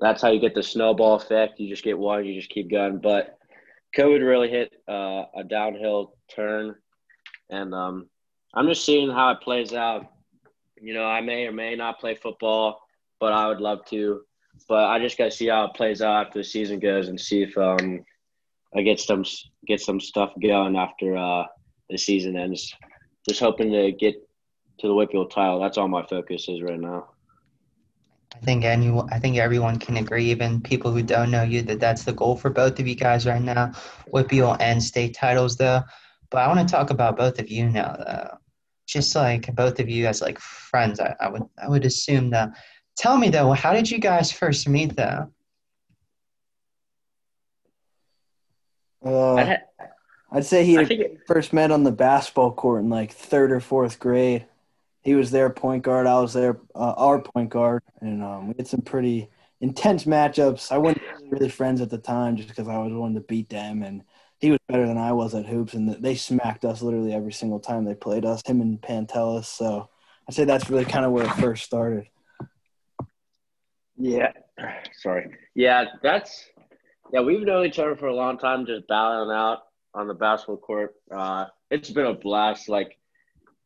that's 0.00 0.22
how 0.22 0.30
you 0.30 0.40
get 0.40 0.54
the 0.54 0.62
snowball 0.62 1.16
effect. 1.16 1.60
You 1.60 1.68
just 1.68 1.84
get 1.84 1.98
one, 1.98 2.24
you 2.24 2.34
just 2.34 2.50
keep 2.50 2.70
going. 2.70 2.98
But 2.98 3.38
COVID 3.96 4.26
really 4.26 4.48
hit 4.48 4.72
uh, 4.88 5.24
a 5.36 5.44
downhill 5.46 6.16
turn, 6.34 6.74
and 7.50 7.74
um, 7.74 8.08
I'm 8.54 8.66
just 8.66 8.84
seeing 8.84 9.10
how 9.10 9.32
it 9.32 9.40
plays 9.40 9.72
out. 9.72 10.06
You 10.80 10.94
know, 10.94 11.04
I 11.04 11.20
may 11.20 11.46
or 11.46 11.52
may 11.52 11.76
not 11.76 12.00
play 12.00 12.14
football, 12.14 12.80
but 13.18 13.32
I 13.32 13.48
would 13.48 13.60
love 13.60 13.84
to. 13.86 14.22
But 14.68 14.86
I 14.86 14.98
just 14.98 15.18
got 15.18 15.24
to 15.26 15.30
see 15.30 15.48
how 15.48 15.66
it 15.66 15.74
plays 15.74 16.02
out 16.02 16.26
after 16.26 16.38
the 16.38 16.44
season 16.44 16.80
goes 16.80 17.08
and 17.08 17.20
see 17.20 17.42
if 17.42 17.56
um, 17.58 18.04
I 18.74 18.82
get 18.82 19.00
some 19.00 19.24
get 19.66 19.80
some 19.80 20.00
stuff 20.00 20.32
going 20.40 20.76
after 20.76 21.16
uh, 21.16 21.44
the 21.88 21.98
season 21.98 22.36
ends. 22.36 22.74
Just 23.28 23.40
hoping 23.40 23.70
to 23.72 23.92
get 23.92 24.14
to 24.78 24.88
the 24.88 24.94
WPIAL 24.94 25.30
title. 25.30 25.60
That's 25.60 25.76
all 25.76 25.88
my 25.88 26.06
focus 26.06 26.48
is 26.48 26.62
right 26.62 26.80
now. 26.80 27.10
I 28.40 28.44
think 28.44 28.64
anyone, 28.64 29.06
I 29.12 29.18
think 29.18 29.36
everyone 29.36 29.78
can 29.78 29.98
agree, 29.98 30.30
even 30.30 30.62
people 30.62 30.92
who 30.92 31.02
don't 31.02 31.30
know 31.30 31.42
you, 31.42 31.60
that 31.62 31.78
that's 31.78 32.04
the 32.04 32.12
goal 32.12 32.36
for 32.36 32.48
both 32.48 32.80
of 32.80 32.88
you 32.88 32.94
guys 32.94 33.26
right 33.26 33.42
now. 33.42 33.72
WPIAL 34.14 34.56
and 34.60 34.82
state 34.82 35.14
titles, 35.14 35.56
though. 35.56 35.82
But 36.30 36.38
I 36.38 36.48
want 36.48 36.66
to 36.66 36.72
talk 36.72 36.90
about 36.90 37.18
both 37.18 37.38
of 37.38 37.50
you 37.50 37.68
now, 37.68 37.96
though. 37.98 38.38
Just 38.86 39.14
like 39.14 39.54
both 39.54 39.78
of 39.78 39.90
you 39.90 40.06
as 40.06 40.22
like 40.22 40.38
friends, 40.38 41.00
I, 41.00 41.14
I 41.20 41.28
would 41.28 41.42
I 41.62 41.68
would 41.68 41.84
assume 41.84 42.30
that. 42.30 42.50
Tell 42.96 43.16
me 43.16 43.28
though, 43.30 43.52
how 43.52 43.72
did 43.72 43.88
you 43.88 43.98
guys 43.98 44.32
first 44.32 44.68
meet 44.68 44.96
though? 44.96 45.30
Uh, 49.04 49.56
I'd 50.32 50.44
say 50.44 50.64
he 50.64 51.08
first 51.26 51.52
met 51.52 51.70
on 51.70 51.84
the 51.84 51.92
basketball 51.92 52.50
court 52.50 52.82
in 52.82 52.90
like 52.90 53.12
third 53.12 53.52
or 53.52 53.60
fourth 53.60 54.00
grade 54.00 54.46
he 55.02 55.14
was 55.14 55.30
their 55.30 55.50
point 55.50 55.82
guard. 55.82 56.06
I 56.06 56.20
was 56.20 56.32
their 56.32 56.60
uh, 56.74 56.94
our 56.96 57.20
point 57.20 57.50
guard, 57.50 57.82
and 58.00 58.22
um, 58.22 58.48
we 58.48 58.54
had 58.56 58.66
some 58.66 58.82
pretty 58.82 59.30
intense 59.60 60.04
matchups. 60.04 60.72
I 60.72 60.78
wasn't 60.78 61.02
really 61.30 61.48
friends 61.48 61.80
at 61.80 61.90
the 61.90 61.98
time 61.98 62.36
just 62.36 62.48
because 62.48 62.68
I 62.68 62.78
was 62.78 62.92
wanting 62.92 63.16
to 63.16 63.26
beat 63.26 63.48
them, 63.48 63.82
and 63.82 64.02
he 64.38 64.50
was 64.50 64.58
better 64.68 64.86
than 64.86 64.98
I 64.98 65.12
was 65.12 65.34
at 65.34 65.46
hoops, 65.46 65.74
and 65.74 65.90
they 66.02 66.14
smacked 66.14 66.64
us 66.64 66.82
literally 66.82 67.12
every 67.12 67.32
single 67.32 67.60
time 67.60 67.84
they 67.84 67.94
played 67.94 68.24
us. 68.24 68.42
Him 68.44 68.60
and 68.60 68.80
Pantelis. 68.80 69.44
So 69.44 69.88
I'd 70.28 70.34
say 70.34 70.44
that's 70.44 70.70
really 70.70 70.84
kind 70.84 71.04
of 71.04 71.12
where 71.12 71.24
it 71.24 71.34
first 71.34 71.64
started. 71.64 72.06
Yeah, 73.96 74.32
sorry. 74.98 75.30
Yeah, 75.54 75.84
that's 76.02 76.48
yeah. 77.12 77.20
We've 77.20 77.42
known 77.42 77.66
each 77.66 77.78
other 77.78 77.96
for 77.96 78.06
a 78.06 78.14
long 78.14 78.38
time, 78.38 78.66
just 78.66 78.86
battling 78.88 79.34
out 79.34 79.60
on 79.94 80.08
the 80.08 80.14
basketball 80.14 80.58
court. 80.58 80.94
Uh, 81.10 81.46
it's 81.70 81.90
been 81.90 82.06
a 82.06 82.14
blast. 82.14 82.68
Like 82.68 82.96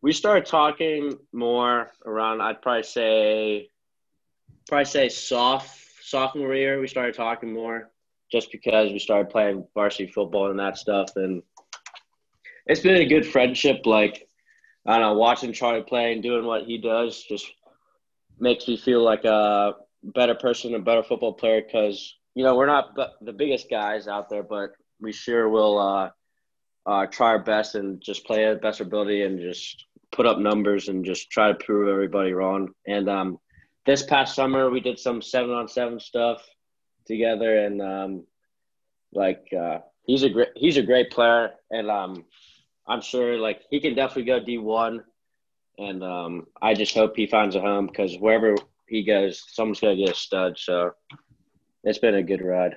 we 0.04 0.12
started 0.12 0.44
talking 0.44 1.18
more 1.32 1.90
around 2.04 2.42
I'd 2.42 2.60
probably 2.60 2.82
say 2.82 3.70
probably 4.68 4.84
say 4.84 5.08
soft 5.08 5.80
sophomore 6.02 6.54
year 6.54 6.78
we 6.78 6.88
started 6.88 7.14
talking 7.14 7.54
more 7.54 7.90
just 8.30 8.52
because 8.52 8.92
we 8.92 8.98
started 8.98 9.30
playing 9.30 9.66
varsity 9.72 10.12
football 10.12 10.50
and 10.50 10.58
that 10.58 10.76
stuff. 10.76 11.08
And 11.16 11.42
it's 12.66 12.82
been 12.82 13.00
a 13.00 13.06
good 13.06 13.26
friendship 13.26 13.86
like 13.86 14.28
I 14.86 14.98
don't 14.98 15.00
know 15.00 15.14
watching 15.14 15.54
Charley 15.54 15.82
play 15.82 16.12
and 16.12 16.22
doing 16.22 16.44
what 16.44 16.64
he 16.64 16.76
does 16.76 17.22
just 17.22 17.50
makes 18.38 18.68
me 18.68 18.76
feel 18.76 19.02
like 19.02 19.24
a 19.24 19.72
better 20.02 20.34
person 20.34 20.74
a 20.74 20.80
better 20.80 21.02
football 21.02 21.32
player 21.32 21.62
because 21.62 22.14
you 22.34 22.44
know 22.44 22.54
we're 22.54 22.66
not 22.66 22.94
the 23.22 23.32
biggest 23.32 23.70
guys 23.70 24.06
out 24.06 24.28
there 24.28 24.42
but 24.42 24.72
we 25.00 25.12
sure 25.12 25.48
will 25.48 25.78
uh, 25.78 26.10
uh, 26.84 27.06
try 27.06 27.28
our 27.28 27.38
best 27.38 27.74
and 27.74 28.02
just 28.02 28.26
play 28.26 28.44
at 28.44 28.60
best 28.60 28.82
ability 28.82 29.22
and 29.22 29.40
just 29.40 29.86
put 30.14 30.26
up 30.26 30.38
numbers 30.38 30.88
and 30.88 31.04
just 31.04 31.30
try 31.30 31.48
to 31.48 31.54
prove 31.54 31.88
everybody 31.88 32.32
wrong. 32.32 32.70
And 32.86 33.08
um, 33.08 33.38
this 33.84 34.04
past 34.04 34.34
summer, 34.34 34.70
we 34.70 34.80
did 34.80 34.98
some 34.98 35.20
seven 35.20 35.50
on 35.50 35.68
seven 35.68 35.98
stuff 35.98 36.42
together, 37.06 37.64
and 37.64 37.82
um, 37.82 38.26
like 39.12 39.46
uh, 39.58 39.78
he's 40.04 40.22
a 40.22 40.30
great 40.30 40.50
he's 40.54 40.76
a 40.76 40.82
great 40.82 41.10
player, 41.10 41.50
and 41.70 41.90
um, 41.90 42.24
I'm 42.86 43.02
sure 43.02 43.36
like 43.38 43.62
he 43.70 43.80
can 43.80 43.94
definitely 43.94 44.24
go 44.24 44.40
D1, 44.40 45.00
and 45.78 46.02
um, 46.02 46.46
I 46.62 46.74
just 46.74 46.94
hope 46.94 47.16
he 47.16 47.26
finds 47.26 47.56
a 47.56 47.60
home 47.60 47.86
because 47.86 48.16
wherever 48.18 48.54
he 48.86 49.04
goes, 49.04 49.42
someone's 49.48 49.80
gonna 49.80 49.96
get 49.96 50.10
a 50.10 50.14
stud. 50.14 50.56
So 50.58 50.92
it's 51.82 51.98
been 51.98 52.14
a 52.14 52.22
good 52.22 52.42
ride. 52.42 52.76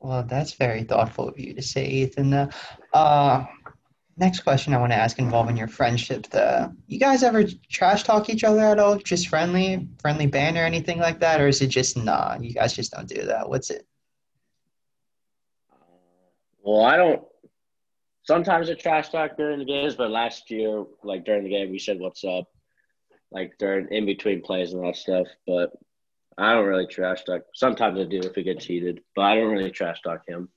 Well, 0.00 0.24
that's 0.24 0.54
very 0.54 0.82
thoughtful 0.82 1.28
of 1.28 1.38
you 1.38 1.54
to 1.54 1.62
say, 1.62 1.86
Ethan. 1.86 2.34
Uh, 2.34 2.50
uh, 2.92 3.44
next 4.16 4.40
question 4.40 4.74
I 4.74 4.78
want 4.78 4.92
to 4.92 4.96
ask 4.96 5.18
involving 5.18 5.56
your 5.56 5.68
friendship. 5.68 6.26
The, 6.28 6.74
you 6.86 6.98
guys 6.98 7.22
ever 7.22 7.44
trash 7.70 8.02
talk 8.04 8.28
each 8.28 8.44
other 8.44 8.60
at 8.60 8.78
all? 8.78 8.96
Just 8.98 9.28
friendly, 9.28 9.88
friendly 10.00 10.26
banter, 10.26 10.64
anything 10.64 10.98
like 10.98 11.20
that, 11.20 11.40
or 11.40 11.48
is 11.48 11.60
it 11.60 11.68
just 11.68 11.96
nah? 11.96 12.36
You 12.40 12.52
guys 12.52 12.74
just 12.74 12.92
don't 12.92 13.08
do 13.08 13.26
that. 13.26 13.48
What's 13.48 13.70
it? 13.70 13.86
Uh, 15.72 15.76
well, 16.62 16.84
I 16.84 16.96
don't. 16.96 17.22
Sometimes 18.24 18.68
a 18.68 18.74
trash 18.74 19.08
talk 19.08 19.36
during 19.36 19.58
the 19.58 19.64
games, 19.64 19.96
but 19.96 20.10
last 20.10 20.50
year, 20.50 20.84
like 21.02 21.24
during 21.24 21.42
the 21.42 21.50
game, 21.50 21.70
we 21.70 21.78
said 21.78 21.98
what's 21.98 22.22
up, 22.22 22.44
like 23.32 23.54
during 23.58 23.88
in 23.90 24.06
between 24.06 24.42
plays 24.42 24.72
and 24.72 24.84
that 24.84 24.96
stuff. 24.96 25.26
But 25.46 25.72
I 26.38 26.52
don't 26.52 26.66
really 26.66 26.86
trash 26.86 27.24
talk. 27.24 27.42
Sometimes 27.54 27.98
I 27.98 28.04
do 28.04 28.20
if 28.20 28.38
it 28.38 28.44
gets 28.44 28.64
cheated, 28.64 29.00
but 29.16 29.22
I 29.22 29.34
don't 29.34 29.50
really 29.50 29.70
trash 29.70 30.02
talk 30.02 30.22
him. 30.26 30.50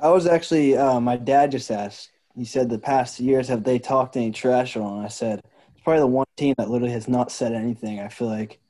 I 0.00 0.10
was 0.10 0.26
actually, 0.26 0.76
uh, 0.76 1.00
my 1.00 1.16
dad 1.16 1.50
just 1.50 1.70
asked. 1.70 2.10
He 2.36 2.44
said 2.44 2.68
the 2.68 2.78
past 2.78 3.18
years 3.18 3.48
have 3.48 3.64
they 3.64 3.80
talked 3.80 4.16
any 4.16 4.30
trash 4.30 4.76
at 4.76 4.82
all? 4.82 4.96
And 4.96 5.04
I 5.04 5.08
said 5.08 5.40
it's 5.40 5.82
probably 5.82 6.00
the 6.00 6.06
one 6.06 6.26
team 6.36 6.54
that 6.58 6.70
literally 6.70 6.92
has 6.92 7.08
not 7.08 7.32
said 7.32 7.52
anything. 7.52 7.98
I 7.98 8.08
feel 8.08 8.28
like 8.28 8.60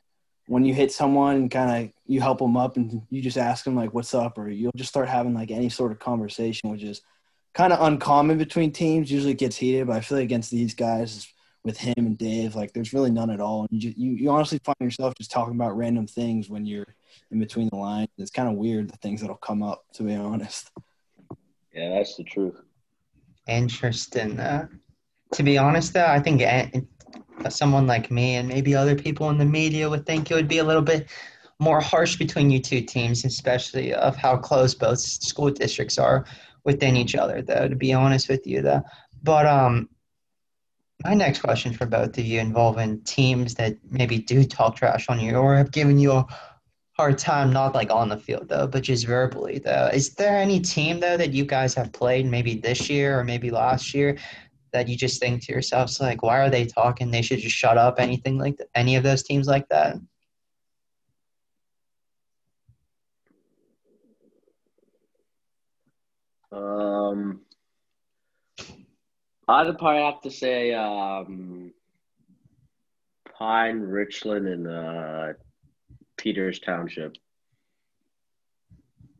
when 0.47 0.65
you 0.65 0.73
hit 0.73 0.91
someone 0.91 1.37
and 1.37 1.51
kind 1.51 1.85
of 1.85 1.93
you 2.07 2.23
help 2.23 2.39
them 2.39 2.57
up 2.57 2.79
and 2.79 3.03
you 3.11 3.21
just 3.21 3.37
ask 3.37 3.65
them 3.65 3.77
like 3.77 3.93
what's 3.93 4.15
up 4.15 4.39
or 4.39 4.49
you'll 4.49 4.73
just 4.75 4.89
start 4.89 5.07
having 5.07 5.35
like 5.35 5.51
any 5.51 5.69
sort 5.69 5.93
of 5.93 5.99
conversation, 5.99 6.71
which 6.71 6.83
is 6.83 7.03
kind 7.53 7.75
of 7.75 7.83
uncommon 7.83 8.39
between 8.39 8.73
teams. 8.73 9.11
Usually 9.11 9.33
it 9.33 9.39
gets 9.39 9.57
heated, 9.57 9.89
but 9.89 9.97
I 9.97 10.01
feel 10.01 10.17
like 10.17 10.25
against 10.25 10.51
these 10.51 10.75
guys 10.75 11.31
with 11.63 11.77
him 11.77 11.93
and 11.99 12.17
Dave, 12.17 12.55
like 12.55 12.73
there's 12.73 12.95
really 12.95 13.11
none 13.11 13.29
at 13.29 13.41
all. 13.41 13.67
And 13.71 13.83
you 13.83 13.93
you, 13.95 14.13
you 14.13 14.31
honestly 14.31 14.61
find 14.65 14.77
yourself 14.81 15.13
just 15.19 15.31
talking 15.31 15.55
about 15.55 15.77
random 15.77 16.07
things 16.07 16.49
when 16.49 16.65
you're 16.65 16.97
in 17.31 17.39
between 17.39 17.69
the 17.69 17.77
lines. 17.77 18.09
It's 18.17 18.31
kind 18.31 18.49
of 18.49 18.55
weird 18.55 18.89
the 18.91 18.97
things 18.97 19.21
that'll 19.21 19.37
come 19.37 19.63
up, 19.63 19.85
to 19.95 20.05
be 20.05 20.15
honest. 20.15 20.71
Yeah, 21.79 21.91
that's 21.91 22.17
the 22.17 22.25
truth. 22.25 22.61
Interesting. 23.47 24.41
Uh, 24.41 24.67
to 25.33 25.43
be 25.45 25.59
honest, 25.59 25.93
though, 25.93 26.07
I 26.07 26.19
think 26.19 26.43
someone 27.49 27.87
like 27.87 28.11
me 28.11 28.35
and 28.35 28.49
maybe 28.49 28.75
other 28.75 28.97
people 28.97 29.31
in 29.31 29.39
the 29.39 29.45
media 29.45 29.89
would 29.89 30.05
think 30.05 30.29
it 30.29 30.35
would 30.35 30.49
be 30.49 30.59
a 30.59 30.65
little 30.65 30.83
bit 30.83 31.09
more 31.61 31.81
harsh 31.81 32.17
between 32.17 32.51
you 32.51 32.59
two 32.59 32.81
teams, 32.81 33.25
especially 33.25 33.95
of 33.95 34.17
how 34.17 34.37
close 34.37 34.75
both 34.75 34.99
school 34.99 35.51
districts 35.51 35.99
are 35.99 36.25
within 36.65 36.97
each 36.97 37.15
other. 37.15 37.43
Though, 37.43 37.69
to 37.69 37.77
be 37.77 37.93
honest 37.93 38.29
with 38.29 38.45
you, 38.45 38.61
though, 38.61 38.83
but 39.23 39.47
um, 39.47 39.89
my 41.05 41.15
next 41.15 41.43
question 41.43 41.73
for 41.73 41.87
both 41.87 42.19
of 42.19 42.25
you 42.25 42.41
involving 42.41 43.01
teams 43.03 43.55
that 43.55 43.77
maybe 43.89 44.19
do 44.19 44.43
talk 44.43 44.75
trash 44.75 45.09
on 45.09 45.21
you 45.21 45.37
or 45.37 45.57
have 45.57 45.71
given 45.71 46.01
you 46.01 46.11
a 46.11 46.27
hard 46.99 47.17
time, 47.17 47.53
not 47.53 47.75
like 47.77 47.93
on 47.93 48.09
the 48.09 48.17
field 48.17 48.49
though, 48.49 48.67
but 48.67 48.83
just 48.83 49.07
verbally 49.07 49.61
though. 49.61 49.89
Is 49.93 50.15
there 50.15 50.37
any 50.37 50.61
team 50.61 50.99
though 50.99 51.17
that 51.17 51.33
you 51.33 51.45
guys 51.45 51.73
have 51.75 51.93
played 51.93 52.27
maybe 52.27 52.57
this 52.57 52.91
year 52.91 53.19
or 53.19 53.25
maybe 53.25 53.51
last 53.53 53.95
year 53.95 54.19
that 54.73 54.89
you 54.89 54.97
just 54.97 55.21
think 55.21 55.45
to 55.45 55.53
yourselves 55.53 56.01
like, 56.01 56.23
why 56.25 56.41
are 56.41 56.51
they 56.51 56.67
talking? 56.67 57.11
They 57.11 57.23
should 57.23 57.39
just 57.39 57.55
shut 57.55 57.79
up. 57.79 58.01
Anything 58.01 58.37
like 58.37 58.57
that? 58.57 58.69
Any 58.75 58.97
of 58.97 59.05
those 59.05 59.23
teams 59.23 59.47
like 59.47 59.69
that? 59.69 59.97
Um, 66.51 67.43
I'd 69.47 69.79
probably 69.79 70.03
have 70.03 70.21
to 70.23 70.31
say 70.33 70.75
um, 70.75 71.73
Pine, 73.39 73.83
Richland, 73.83 74.49
and 74.49 74.67
uh, 74.67 75.33
Peters 76.19 76.61
Township. 76.61 77.17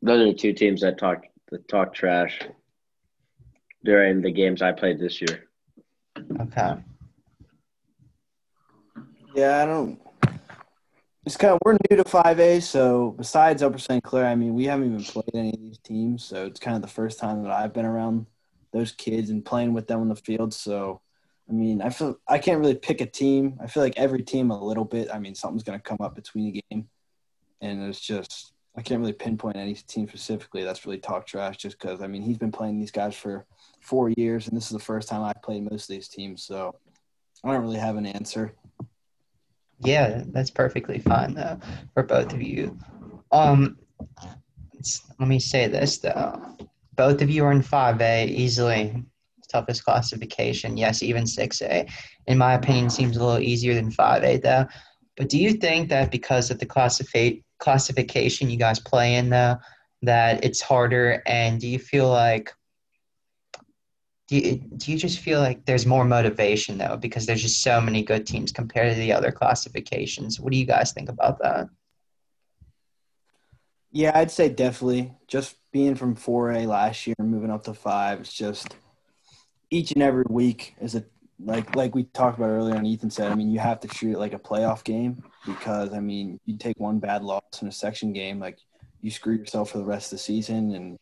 Those 0.03 0.21
are 0.21 0.33
the 0.33 0.35
two 0.35 0.53
teams 0.53 0.83
that 0.83 0.99
talk 0.99 1.25
that 1.51 1.67
talk 1.69 1.95
trash 1.95 2.41
during 3.85 4.21
the 4.21 4.31
games 4.31 4.61
I 4.61 4.73
played 4.73 4.99
this 4.99 5.21
year. 5.21 5.49
Okay. 6.41 6.75
Yeah, 9.35 9.63
I 9.63 9.67
don't. 9.67 10.01
It's 11.25 11.37
kind 11.37 11.53
of 11.53 11.59
we're 11.65 11.77
new 11.91 11.97
to 11.97 12.05
five 12.05 12.41
A, 12.41 12.61
so 12.61 13.15
besides 13.17 13.63
Upper 13.63 13.79
St. 13.79 14.03
Clair, 14.03 14.27
I 14.27 14.35
mean, 14.35 14.55
we 14.55 14.65
haven't 14.65 14.87
even 14.87 15.05
played 15.05 15.31
any 15.35 15.51
of 15.51 15.61
these 15.61 15.79
teams, 15.79 16.25
so 16.25 16.47
it's 16.47 16.61
kind 16.61 16.75
of 16.75 16.83
the 16.83 16.89
first 16.89 17.19
time 17.19 17.43
that 17.43 17.53
I've 17.53 17.75
been 17.75 17.85
around 17.85 18.27
those 18.73 18.93
kids 18.93 19.31
and 19.31 19.45
playing 19.45 19.75
with 19.75 19.87
them 19.87 20.01
on 20.01 20.09
the 20.09 20.17
field. 20.17 20.55
So, 20.55 21.01
I 21.49 21.53
mean, 21.53 21.81
I 21.81 21.91
feel 21.91 22.19
I 22.29 22.39
can't 22.39 22.61
really 22.61 22.75
pick 22.75 23.01
a 23.01 23.07
team. 23.07 23.59
I 23.63 23.67
feel 23.67 23.83
like 23.83 23.97
every 23.97 24.23
team 24.23 24.51
a 24.51 24.65
little 24.65 24.85
bit. 24.85 25.09
I 25.13 25.19
mean, 25.19 25.35
something's 25.35 25.63
going 25.63 25.79
to 25.79 25.83
come 25.83 25.99
up 26.01 26.15
between 26.15 26.49
a 26.49 26.61
game, 26.71 26.89
and 27.61 27.83
it's 27.89 28.01
just 28.01 28.53
I 28.77 28.83
can't 28.83 29.01
really 29.01 29.13
pinpoint 29.13 29.57
any 29.57 29.75
team 29.75 30.09
specifically 30.09 30.63
that's 30.63 30.85
really 30.85 30.99
talk 30.99 31.27
trash. 31.27 31.57
Just 31.57 31.79
because 31.79 32.03
I 32.03 32.07
mean, 32.07 32.23
he's 32.23 32.39
been 32.39 32.53
playing 32.53 32.79
these 32.79 32.91
guys 32.91 33.15
for 33.15 33.47
four 33.81 34.11
years, 34.11 34.49
and 34.49 34.57
this 34.57 34.67
is 34.67 34.73
the 34.73 34.79
first 34.79 35.09
time 35.09 35.23
I've 35.23 35.43
played 35.43 35.69
most 35.71 35.85
of 35.85 35.97
these 35.97 36.09
teams. 36.09 36.43
So, 36.43 36.75
I 37.45 37.53
don't 37.53 37.63
really 37.63 37.79
have 37.79 37.97
an 37.97 38.07
answer. 38.07 38.53
Yeah, 39.81 40.25
that's 40.27 40.51
perfectly 40.51 40.99
fine 40.99 41.35
though 41.35 41.59
for 41.95 42.03
both 42.03 42.33
of 42.33 42.43
you. 42.43 42.79
Um, 43.31 43.79
let 45.19 45.29
me 45.29 45.39
say 45.39 45.67
this 45.69 45.99
though 45.99 46.57
both 46.99 47.23
of 47.23 47.31
you 47.31 47.45
are 47.45 47.53
in 47.53 47.63
5A 47.63 48.29
easily. 48.29 49.05
Toughest 49.49 49.85
classification. 49.85 50.77
Yes, 50.77 51.03
even 51.03 51.25
6A. 51.25 51.91
In 52.27 52.39
my 52.39 52.55
opinion, 52.55 52.91
seems 52.91 53.17
a 53.17 53.25
little 53.25 53.43
easier 53.43 53.75
than 53.75 53.91
5A, 53.91 54.43
though. 54.43 54.67
But 55.17 55.29
do 55.29 55.39
you 55.39 55.55
think 55.55 55.89
that 55.89 56.11
because 56.11 56.51
of 56.51 56.59
the 56.59 56.67
classifi- 56.67 57.43
classification 57.59 58.51
you 58.51 58.57
guys 58.57 58.79
play 58.79 59.17
in, 59.17 59.31
though, 59.31 59.57
that 60.03 60.45
it's 60.45 60.61
harder? 60.61 61.23
And 61.27 61.61
do 61.61 61.69
you 61.69 61.79
feel 61.79 62.09
like 62.09 62.53
do 64.29 64.37
you, 64.37 64.57
do 64.77 64.93
you 64.93 64.99
just 64.99 65.21
feel 65.21 65.41
like 65.41 65.65
there's 65.65 65.87
more 65.87 66.05
motivation 66.05 66.77
though 66.77 66.99
because 66.99 67.25
there's 67.25 67.41
just 67.41 67.63
so 67.63 67.81
many 67.81 68.03
good 68.03 68.27
teams 68.27 68.53
compared 68.53 68.93
to 68.93 69.01
the 69.01 69.11
other 69.11 69.33
classifications 69.33 70.39
what 70.39 70.53
do 70.53 70.59
you 70.59 70.67
guys 70.67 70.93
think 70.93 71.09
about 71.09 71.39
that 71.39 71.67
yeah 73.91 74.13
i'd 74.17 74.31
say 74.31 74.51
definitely 74.51 75.15
just 75.29 75.57
being 75.73 75.95
from 75.95 76.17
4A 76.17 76.67
last 76.67 77.07
year 77.07 77.17
moving 77.19 77.51
up 77.51 77.65
to 77.65 77.75
five, 77.75 78.21
it's 78.21 78.33
just 78.33 78.75
each 79.71 79.93
and 79.93 80.03
every 80.03 80.25
week 80.29 80.75
is 80.81 80.95
a 80.95 81.05
like 81.41 81.77
like 81.77 81.95
we 81.95 82.05
talked 82.05 82.39
about 82.39 82.51
earlier 82.51 82.75
and 82.75 82.87
Ethan 82.87 83.11
said, 83.11 83.31
I 83.31 83.35
mean, 83.35 83.51
you 83.51 83.61
have 83.61 83.81
to 83.81 83.89
treat 83.89 84.13
it 84.13 84.19
like 84.19 84.35
a 84.35 84.39
playoff 84.39 84.83
game 84.83 85.23
because 85.47 85.93
I 85.93 86.01
mean, 86.01 86.41
you 86.47 86.57
take 86.57 86.79
one 86.79 86.99
bad 86.99 87.23
loss 87.23 87.43
in 87.63 87.69
a 87.69 87.73
section 87.73 88.13
game, 88.13 88.41
like 88.41 88.59
you 89.01 89.11
screw 89.11 89.37
yourself 89.37 89.71
for 89.71 89.79
the 89.79 89.85
rest 89.85 90.13
of 90.13 90.19
the 90.19 90.25
season 90.25 90.75
and 90.75 90.99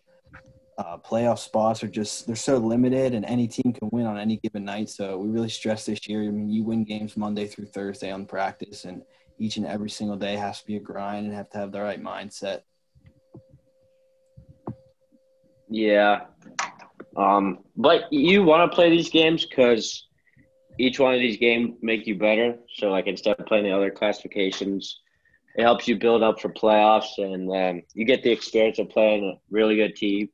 uh, 0.78 0.98
playoff 0.98 1.38
spots 1.38 1.82
are 1.82 1.88
just 1.88 2.26
they're 2.26 2.36
so 2.36 2.58
limited 2.58 3.14
and 3.14 3.24
any 3.24 3.48
team 3.48 3.72
can 3.72 3.88
win 3.92 4.04
on 4.04 4.18
any 4.18 4.36
given 4.36 4.62
night 4.62 4.90
so 4.90 5.16
we 5.16 5.26
really 5.30 5.48
stress 5.48 5.86
this 5.86 6.06
year 6.06 6.22
i 6.24 6.26
mean 6.26 6.50
you 6.50 6.62
win 6.62 6.84
games 6.84 7.16
monday 7.16 7.46
through 7.46 7.64
thursday 7.64 8.10
on 8.10 8.26
practice 8.26 8.84
and 8.84 9.00
each 9.38 9.56
and 9.56 9.64
every 9.64 9.88
single 9.88 10.18
day 10.18 10.36
has 10.36 10.60
to 10.60 10.66
be 10.66 10.76
a 10.76 10.80
grind 10.80 11.24
and 11.24 11.34
have 11.34 11.48
to 11.48 11.56
have 11.56 11.72
the 11.72 11.80
right 11.80 12.02
mindset 12.02 12.60
yeah. 15.68 16.26
Um, 17.16 17.60
but 17.76 18.12
you 18.12 18.42
want 18.42 18.70
to 18.70 18.74
play 18.74 18.90
these 18.90 19.08
games 19.08 19.46
because 19.46 20.06
each 20.78 20.98
one 20.98 21.14
of 21.14 21.20
these 21.20 21.38
games 21.38 21.76
make 21.80 22.06
you 22.06 22.16
better. 22.16 22.56
So, 22.74 22.90
like, 22.90 23.06
instead 23.06 23.38
of 23.38 23.46
playing 23.46 23.64
the 23.64 23.72
other 23.72 23.90
classifications, 23.90 25.00
it 25.56 25.62
helps 25.62 25.88
you 25.88 25.96
build 25.96 26.22
up 26.22 26.40
for 26.40 26.50
playoffs, 26.50 27.16
and 27.18 27.50
um, 27.50 27.82
you 27.94 28.04
get 28.04 28.22
the 28.22 28.30
experience 28.30 28.78
of 28.78 28.90
playing 28.90 29.38
really 29.50 29.76
good 29.76 29.96
teams 29.96 30.30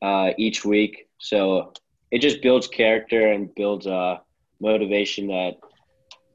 uh, 0.00 0.30
each 0.38 0.64
week. 0.64 1.08
So 1.18 1.72
it 2.12 2.20
just 2.20 2.42
builds 2.42 2.68
character 2.68 3.32
and 3.32 3.52
builds 3.54 3.86
uh, 3.86 4.18
motivation 4.60 5.26
that 5.28 5.54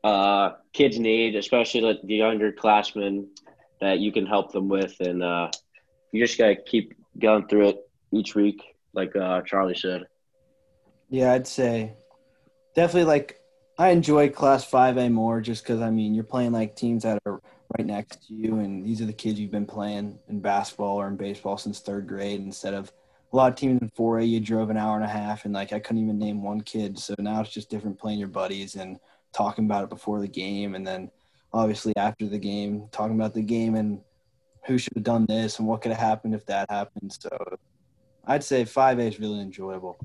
uh, 0.04 0.56
kids 0.74 1.00
need, 1.00 1.36
especially 1.36 1.82
like 1.82 1.98
the 2.04 2.16
younger 2.16 2.52
classmen 2.52 3.30
that 3.80 4.00
you 4.00 4.12
can 4.12 4.26
help 4.26 4.52
them 4.52 4.68
with, 4.68 4.96
and 5.00 5.24
uh, 5.24 5.50
you 6.12 6.26
just 6.26 6.38
gotta 6.38 6.56
keep 6.56 6.94
going 7.18 7.48
through 7.48 7.70
it 7.70 7.78
each 8.12 8.36
week, 8.36 8.62
like 8.98 9.16
uh, 9.16 9.42
Charley 9.44 9.76
said. 9.76 10.08
Yeah, 11.10 11.32
I'd 11.32 11.48
say 11.48 11.94
definitely 12.76 13.06
like 13.06 13.40
I 13.78 13.90
enjoy 13.90 14.30
Class 14.30 14.70
5A 14.70 15.12
more 15.12 15.40
just 15.40 15.64
because, 15.64 15.82
I 15.82 15.92
mean, 15.92 16.16
you're 16.16 16.24
playing 16.24 16.52
like 16.52 16.76
teams 16.76 17.04
that 17.04 17.20
are 17.26 17.40
right 17.78 17.86
next 17.86 18.28
to 18.28 18.34
you, 18.34 18.60
and 18.60 18.84
these 18.84 19.02
are 19.02 19.06
the 19.06 19.14
kids 19.14 19.40
you've 19.40 19.52
been 19.52 19.68
playing 19.68 20.18
in 20.28 20.40
basketball 20.40 21.00
or 21.00 21.08
in 21.08 21.16
baseball 21.16 21.58
since 21.58 21.80
third 21.80 22.08
grade 22.08 22.42
instead 22.42 22.74
of 22.74 22.92
a 23.32 23.36
lot 23.36 23.52
of 23.52 23.58
teams 23.58 23.82
in 23.82 23.90
4A, 23.90 24.28
you 24.28 24.40
drove 24.40 24.70
an 24.70 24.78
hour 24.78 24.96
and 24.96 25.04
a 25.04 25.08
half, 25.08 25.46
and 25.46 25.54
like 25.54 25.74
I 25.74 25.80
couldn't 25.80 26.02
even 26.02 26.18
name 26.18 26.42
one 26.42 26.62
kid. 26.62 26.98
So 26.98 27.14
now 27.20 27.42
it's 27.42 27.52
just 27.52 27.70
different 27.70 28.00
playing 28.00 28.20
your 28.20 28.30
buddies 28.30 28.76
and 28.76 29.00
talking 29.34 29.66
about 29.66 29.84
it 29.84 29.90
before 29.90 30.20
the 30.20 30.28
game, 30.28 30.76
and 30.76 30.88
then 30.88 31.12
obviously 31.54 31.94
after 31.98 32.26
the 32.28 32.40
game, 32.40 32.88
talking 32.92 33.16
about 33.16 33.34
the 33.34 33.42
game 33.42 33.76
and 33.76 34.02
who 34.66 34.78
should 34.78 34.94
have 34.96 35.04
done 35.04 35.26
this 35.28 35.60
and 35.60 35.68
what 35.68 35.82
could 35.82 35.92
have 35.92 36.02
happened 36.02 36.34
if 36.34 36.46
that 36.46 36.70
happened. 36.70 37.16
So 37.20 37.30
I'd 38.28 38.44
say 38.44 38.64
5A 38.64 39.08
is 39.08 39.20
really 39.20 39.40
enjoyable. 39.40 39.98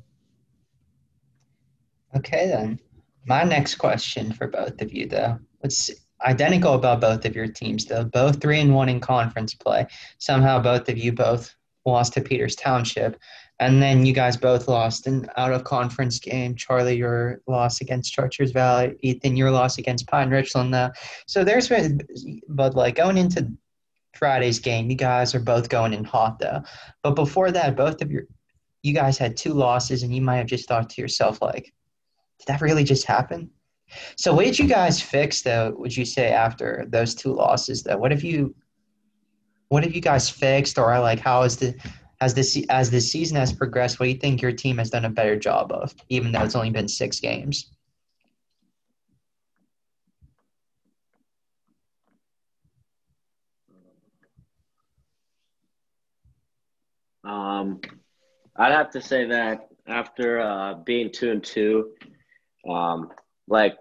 Okay, 2.17 2.47
then. 2.49 2.79
My 3.27 3.43
next 3.43 3.77
question 3.77 4.33
for 4.33 4.47
both 4.47 4.81
of 4.81 4.93
you, 4.93 5.07
though, 5.07 5.39
it's 5.63 5.91
identical 6.25 6.75
about 6.75 7.01
both 7.01 7.25
of 7.25 7.35
your 7.35 7.49
teams, 7.49 7.85
though. 7.85 8.05
Both 8.05 8.41
three 8.41 8.61
and 8.61 8.75
one 8.75 8.89
in 8.89 9.01
conference 9.01 9.55
play. 9.55 9.87
Somehow, 10.19 10.61
both 10.61 10.89
of 10.89 10.99
you 10.99 11.13
both 11.13 11.55
lost 11.85 12.15
to 12.15 12.21
Peters 12.21 12.55
Township, 12.55 13.19
and 13.59 13.83
then 13.83 14.05
you 14.05 14.13
guys 14.13 14.37
both 14.37 14.69
lost 14.69 15.07
an 15.07 15.29
out 15.37 15.53
of 15.53 15.65
conference 15.65 16.19
game. 16.19 16.55
Charley, 16.55 16.97
your 16.97 17.41
loss 17.47 17.81
against 17.81 18.13
Chartiers 18.13 18.53
Valley. 18.53 18.97
Ethan, 19.01 19.37
your 19.37 19.51
loss 19.51 19.79
against 19.79 20.09
Pine 20.09 20.31
Richland. 20.31 20.75
Though. 20.75 20.91
So 21.27 21.45
there's 21.45 21.71
but 22.49 22.75
like 22.75 22.97
going 22.97 23.19
into 23.19 23.53
Friday's 24.15 24.59
game, 24.59 24.91
you 24.91 24.97
guys 24.97 25.35
are 25.35 25.41
both 25.41 25.69
going 25.69 25.93
in 25.93 26.05
hot 26.05 26.39
though. 26.39 26.63
But 27.03 27.13
before 27.13 27.51
that, 27.51 27.77
both 27.77 28.03
of 28.03 28.11
your 28.11 28.25
you 28.83 28.93
guys 28.93 29.17
had 29.17 29.37
two 29.37 29.53
losses, 29.53 30.03
and 30.03 30.15
you 30.15 30.21
might 30.21 30.39
have 30.39 30.47
just 30.47 30.69
thought 30.69 30.91
to 30.91 31.01
yourself 31.01 31.41
like 31.41 31.73
did 32.39 32.47
that 32.49 32.61
really 32.61 32.85
just 32.85 33.07
happen? 33.07 33.51
So 34.17 34.35
what 34.35 34.45
did 34.45 34.59
you 34.59 34.67
guys 34.67 35.01
fix 35.01 35.43
though, 35.43 35.75
would 35.79 35.97
you 35.97 36.05
say 36.05 36.31
after 36.31 36.87
those 36.89 37.15
two 37.15 37.33
losses 37.33 37.83
though? 37.83 37.99
What 37.99 38.11
have 38.11 38.25
you 38.25 38.55
what 39.69 39.85
have 39.85 39.95
you 39.95 40.01
guys 40.01 40.29
fixed 40.29 40.79
or 40.79 40.99
like 41.01 41.19
how 41.19 41.43
is 41.43 41.57
the 41.57 41.75
as 42.21 42.35
this 42.35 42.61
as 42.69 42.91
the 42.91 43.01
season 43.01 43.37
has 43.37 43.53
progressed, 43.53 43.99
what 43.99 44.07
do 44.07 44.11
you 44.11 44.19
think 44.19 44.41
your 44.41 44.53
team 44.53 44.79
has 44.79 44.91
done 44.91 45.05
a 45.05 45.11
better 45.11 45.37
job 45.37 45.73
of, 45.73 45.95
even 46.09 46.31
though 46.31 46.43
it's 46.43 46.55
only 46.55 46.71
been 46.71 46.89
six 46.89 47.19
games? 47.19 47.73
Um, 57.25 57.81
I'd 58.57 58.73
have 58.73 58.91
to 58.91 59.01
say 59.01 59.27
that 59.27 59.69
after 59.87 60.41
uh, 60.41 60.75
being 60.75 61.11
two 61.11 61.31
and 61.31 61.43
two, 61.43 61.91
um, 62.69 63.11
like 63.49 63.77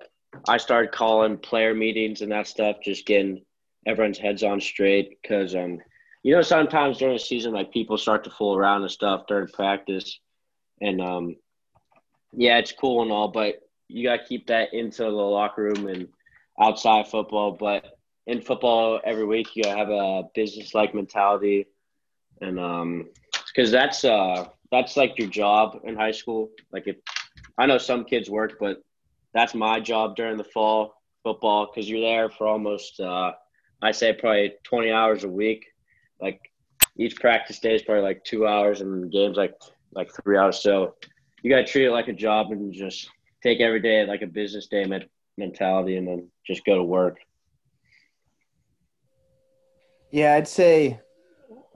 I 0.47 0.57
started 0.57 0.91
calling 0.91 1.37
player 1.37 1.73
meetings 1.73 2.21
and 2.21 2.31
that 2.31 2.47
stuff, 2.47 2.77
just 2.83 3.05
getting 3.05 3.43
everyone's 3.85 4.17
heads 4.17 4.43
on 4.43 4.61
straight 4.61 5.17
because 5.21 5.55
um, 5.55 5.79
you 6.23 6.35
know 6.35 6.41
sometimes 6.41 6.97
during 6.99 7.15
the 7.15 7.19
season 7.19 7.53
like 7.53 7.71
people 7.71 7.97
start 7.97 8.23
to 8.23 8.29
fool 8.29 8.55
around 8.55 8.83
and 8.83 8.91
stuff 8.91 9.27
during 9.27 9.47
practice, 9.47 10.19
and 10.79 11.01
um, 11.01 11.35
yeah, 12.33 12.57
it's 12.57 12.71
cool 12.71 13.01
and 13.01 13.11
all, 13.11 13.27
but 13.27 13.55
you 13.87 14.07
got 14.07 14.17
to 14.17 14.25
keep 14.25 14.47
that 14.47 14.73
into 14.73 15.03
the 15.03 15.09
locker 15.09 15.63
room 15.63 15.87
and 15.87 16.07
outside 16.59 17.07
football. 17.07 17.51
But 17.51 17.97
in 18.25 18.41
football, 18.41 19.01
every 19.03 19.25
week 19.25 19.55
you 19.55 19.63
gotta 19.63 19.77
have 19.77 19.89
a 19.89 20.23
business 20.33 20.73
like 20.73 20.95
mentality, 20.95 21.67
and 22.39 22.59
um, 22.59 23.09
because 23.53 23.71
that's 23.71 24.03
uh 24.05 24.45
that's 24.71 24.95
like 24.95 25.17
your 25.17 25.27
job 25.27 25.79
in 25.83 25.95
high 25.95 26.11
school. 26.11 26.49
Like 26.71 26.87
if 26.87 26.95
I 27.57 27.65
know 27.65 27.77
some 27.77 28.05
kids 28.05 28.29
work, 28.29 28.53
but 28.59 28.81
that's 29.33 29.53
my 29.53 29.79
job 29.79 30.15
during 30.15 30.37
the 30.37 30.43
fall 30.43 30.93
football 31.23 31.67
because 31.67 31.89
you're 31.89 32.01
there 32.01 32.29
for 32.29 32.47
almost, 32.47 32.99
uh, 32.99 33.31
I 33.81 33.91
say 33.91 34.13
probably 34.13 34.53
20 34.63 34.91
hours 34.91 35.23
a 35.23 35.29
week. 35.29 35.65
Like 36.19 36.39
each 36.97 37.15
practice 37.17 37.59
day 37.59 37.75
is 37.75 37.81
probably 37.81 38.03
like 38.03 38.23
two 38.23 38.47
hours, 38.47 38.81
and 38.81 39.11
games 39.11 39.37
like 39.37 39.53
like 39.93 40.09
three 40.23 40.37
hours. 40.37 40.61
So 40.61 40.95
you 41.41 41.49
got 41.49 41.57
to 41.57 41.65
treat 41.65 41.85
it 41.85 41.91
like 41.91 42.07
a 42.07 42.13
job 42.13 42.51
and 42.51 42.71
just 42.73 43.09
take 43.41 43.59
every 43.59 43.81
day 43.81 44.05
like 44.05 44.21
a 44.21 44.27
business 44.27 44.67
day 44.67 44.85
mentality, 45.37 45.97
and 45.97 46.07
then 46.07 46.29
just 46.45 46.63
go 46.65 46.75
to 46.75 46.83
work. 46.83 47.17
Yeah, 50.11 50.35
I'd 50.35 50.47
say 50.47 50.99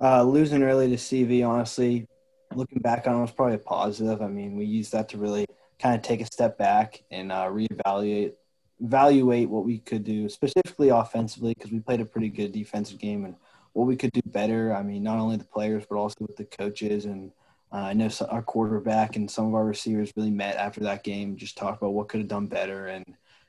uh, 0.01 0.23
losing 0.23 0.63
early 0.63 0.89
to 0.89 0.95
CV, 0.95 1.47
honestly, 1.47 2.07
looking 2.53 2.79
back 2.79 3.07
on 3.07 3.17
it 3.17 3.21
was 3.21 3.31
probably 3.31 3.55
a 3.55 3.59
positive. 3.59 4.21
I 4.21 4.27
mean, 4.27 4.55
we 4.55 4.65
used 4.65 4.91
that 4.91 5.09
to 5.09 5.17
really 5.17 5.45
kind 5.79 5.95
of 5.95 6.01
take 6.01 6.21
a 6.21 6.25
step 6.25 6.57
back 6.57 7.03
and 7.11 7.31
uh, 7.31 7.45
reevaluate 7.45 8.33
evaluate 8.81 9.49
what 9.49 9.63
we 9.63 9.79
could 9.79 10.03
do 10.03 10.27
specifically 10.27 10.89
offensively 10.89 11.53
because 11.53 11.71
we 11.71 11.79
played 11.79 12.01
a 12.01 12.05
pretty 12.05 12.27
good 12.27 12.51
defensive 12.51 12.99
game 12.99 13.23
and 13.23 13.35
what 13.71 13.87
we 13.87 13.95
could 13.95 14.11
do 14.11 14.21
better. 14.25 14.75
I 14.75 14.83
mean, 14.83 15.01
not 15.01 15.17
only 15.17 15.37
the 15.37 15.45
players 15.45 15.85
but 15.89 15.95
also 15.95 16.17
with 16.19 16.35
the 16.35 16.43
coaches 16.43 17.05
and 17.05 17.31
uh, 17.71 17.77
I 17.77 17.93
know 17.93 18.09
our 18.29 18.41
quarterback 18.41 19.15
and 19.15 19.31
some 19.31 19.47
of 19.47 19.53
our 19.53 19.65
receivers 19.65 20.11
really 20.15 20.29
met 20.29 20.57
after 20.57 20.81
that 20.81 21.03
game, 21.03 21.35
just 21.35 21.57
talk 21.57 21.77
about 21.77 21.93
what 21.93 22.09
could 22.09 22.19
have 22.19 22.27
done 22.27 22.47
better 22.47 22.87
and 22.87 23.05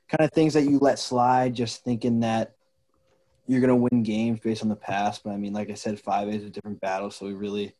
kind 0.09 0.21
of 0.21 0.33
things 0.33 0.55
that 0.55 0.63
you 0.63 0.79
let 0.79 0.99
slide, 0.99 1.55
just 1.55 1.85
thinking 1.85 2.21
that 2.21 2.55
you're 3.47 3.61
going 3.61 3.69
to 3.69 3.77
win 3.77 4.03
games 4.03 4.41
based 4.41 4.63
on 4.63 4.69
the 4.69 4.77
past. 4.77 5.23
But 5.25 5.31
I 5.31 5.37
mean, 5.37 5.53
like 5.53 5.71
I 5.71 5.75
said, 5.75 6.01
five 6.01 6.29
is 6.29 6.45
a 6.45 6.51
different 6.51 6.81
battle, 6.81 7.11
so 7.11 7.27
we 7.27 7.33
really 7.33 7.75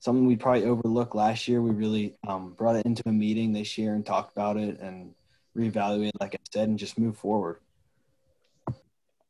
something 0.00 0.26
we 0.26 0.36
probably 0.36 0.64
overlooked 0.64 1.14
last 1.14 1.48
year. 1.48 1.60
We 1.60 1.70
really 1.70 2.14
um, 2.26 2.52
brought 2.52 2.76
it 2.76 2.86
into 2.86 3.02
a 3.06 3.12
meeting 3.12 3.52
this 3.52 3.76
year 3.76 3.94
and 3.94 4.06
talked 4.06 4.32
about 4.32 4.56
it 4.56 4.78
and 4.80 5.12
reevaluated, 5.56 6.12
like 6.20 6.34
I 6.34 6.38
said, 6.52 6.68
and 6.68 6.78
just 6.78 6.98
move 6.98 7.16
forward. 7.16 7.58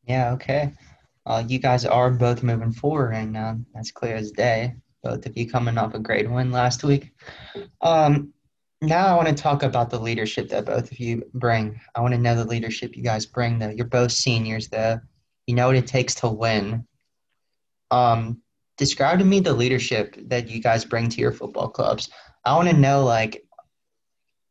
Yeah, 0.04 0.32
okay. 0.32 0.72
Uh, 1.26 1.44
you 1.46 1.58
guys 1.58 1.84
are 1.84 2.10
both 2.10 2.42
moving 2.42 2.72
forward, 2.72 3.12
and 3.12 3.36
uh, 3.36 3.54
that's 3.74 3.90
clear 3.90 4.16
as 4.16 4.30
day. 4.30 4.74
Both 5.02 5.26
of 5.26 5.36
you 5.36 5.48
coming 5.48 5.78
off 5.78 5.94
a 5.94 5.98
great 5.98 6.30
win 6.30 6.50
last 6.50 6.82
week. 6.82 7.12
Um, 7.80 8.32
now 8.80 9.06
I 9.06 9.16
want 9.16 9.28
to 9.28 9.34
talk 9.34 9.62
about 9.62 9.90
the 9.90 10.00
leadership 10.00 10.48
that 10.48 10.64
both 10.64 10.90
of 10.90 10.98
you 10.98 11.22
bring. 11.34 11.80
I 11.94 12.00
want 12.00 12.14
to 12.14 12.20
know 12.20 12.34
the 12.34 12.44
leadership 12.44 12.96
you 12.96 13.02
guys 13.02 13.26
bring. 13.26 13.58
Though 13.58 13.70
you're 13.70 13.86
both 13.86 14.12
seniors, 14.12 14.68
though 14.68 15.00
you 15.48 15.54
know 15.54 15.66
what 15.66 15.76
it 15.76 15.86
takes 15.86 16.14
to 16.16 16.28
win. 16.28 16.86
Um, 17.90 18.42
describe 18.76 19.18
to 19.18 19.24
me 19.24 19.40
the 19.40 19.54
leadership 19.54 20.14
that 20.28 20.48
you 20.48 20.60
guys 20.60 20.84
bring 20.84 21.08
to 21.08 21.20
your 21.20 21.32
football 21.32 21.68
clubs. 21.68 22.10
I 22.44 22.54
want 22.54 22.68
to 22.68 22.76
know 22.76 23.02
like 23.02 23.42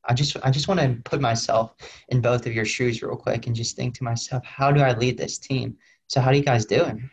I 0.04 0.16
just 0.16 0.36
I 0.44 0.50
just 0.50 0.68
want 0.68 0.80
to 0.80 0.98
put 1.06 1.22
myself 1.22 1.76
in 2.10 2.20
both 2.20 2.48
of 2.48 2.54
your 2.54 2.66
shoes 2.66 3.04
real 3.04 3.16
quick 3.16 3.46
and 3.46 3.56
just 3.56 3.76
think 3.76 3.94
to 3.96 4.04
myself, 4.04 4.44
how 4.44 4.72
do 4.72 4.82
I 4.82 4.94
lead 4.94 5.20
this 5.20 5.38
team? 5.38 5.78
So 6.08 6.20
how 6.20 6.32
do 6.32 6.38
you 6.38 6.44
guys 6.44 6.66
doing? 6.66 7.08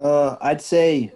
Uh, 0.00 0.36
I'd 0.40 0.60
say 0.60 1.12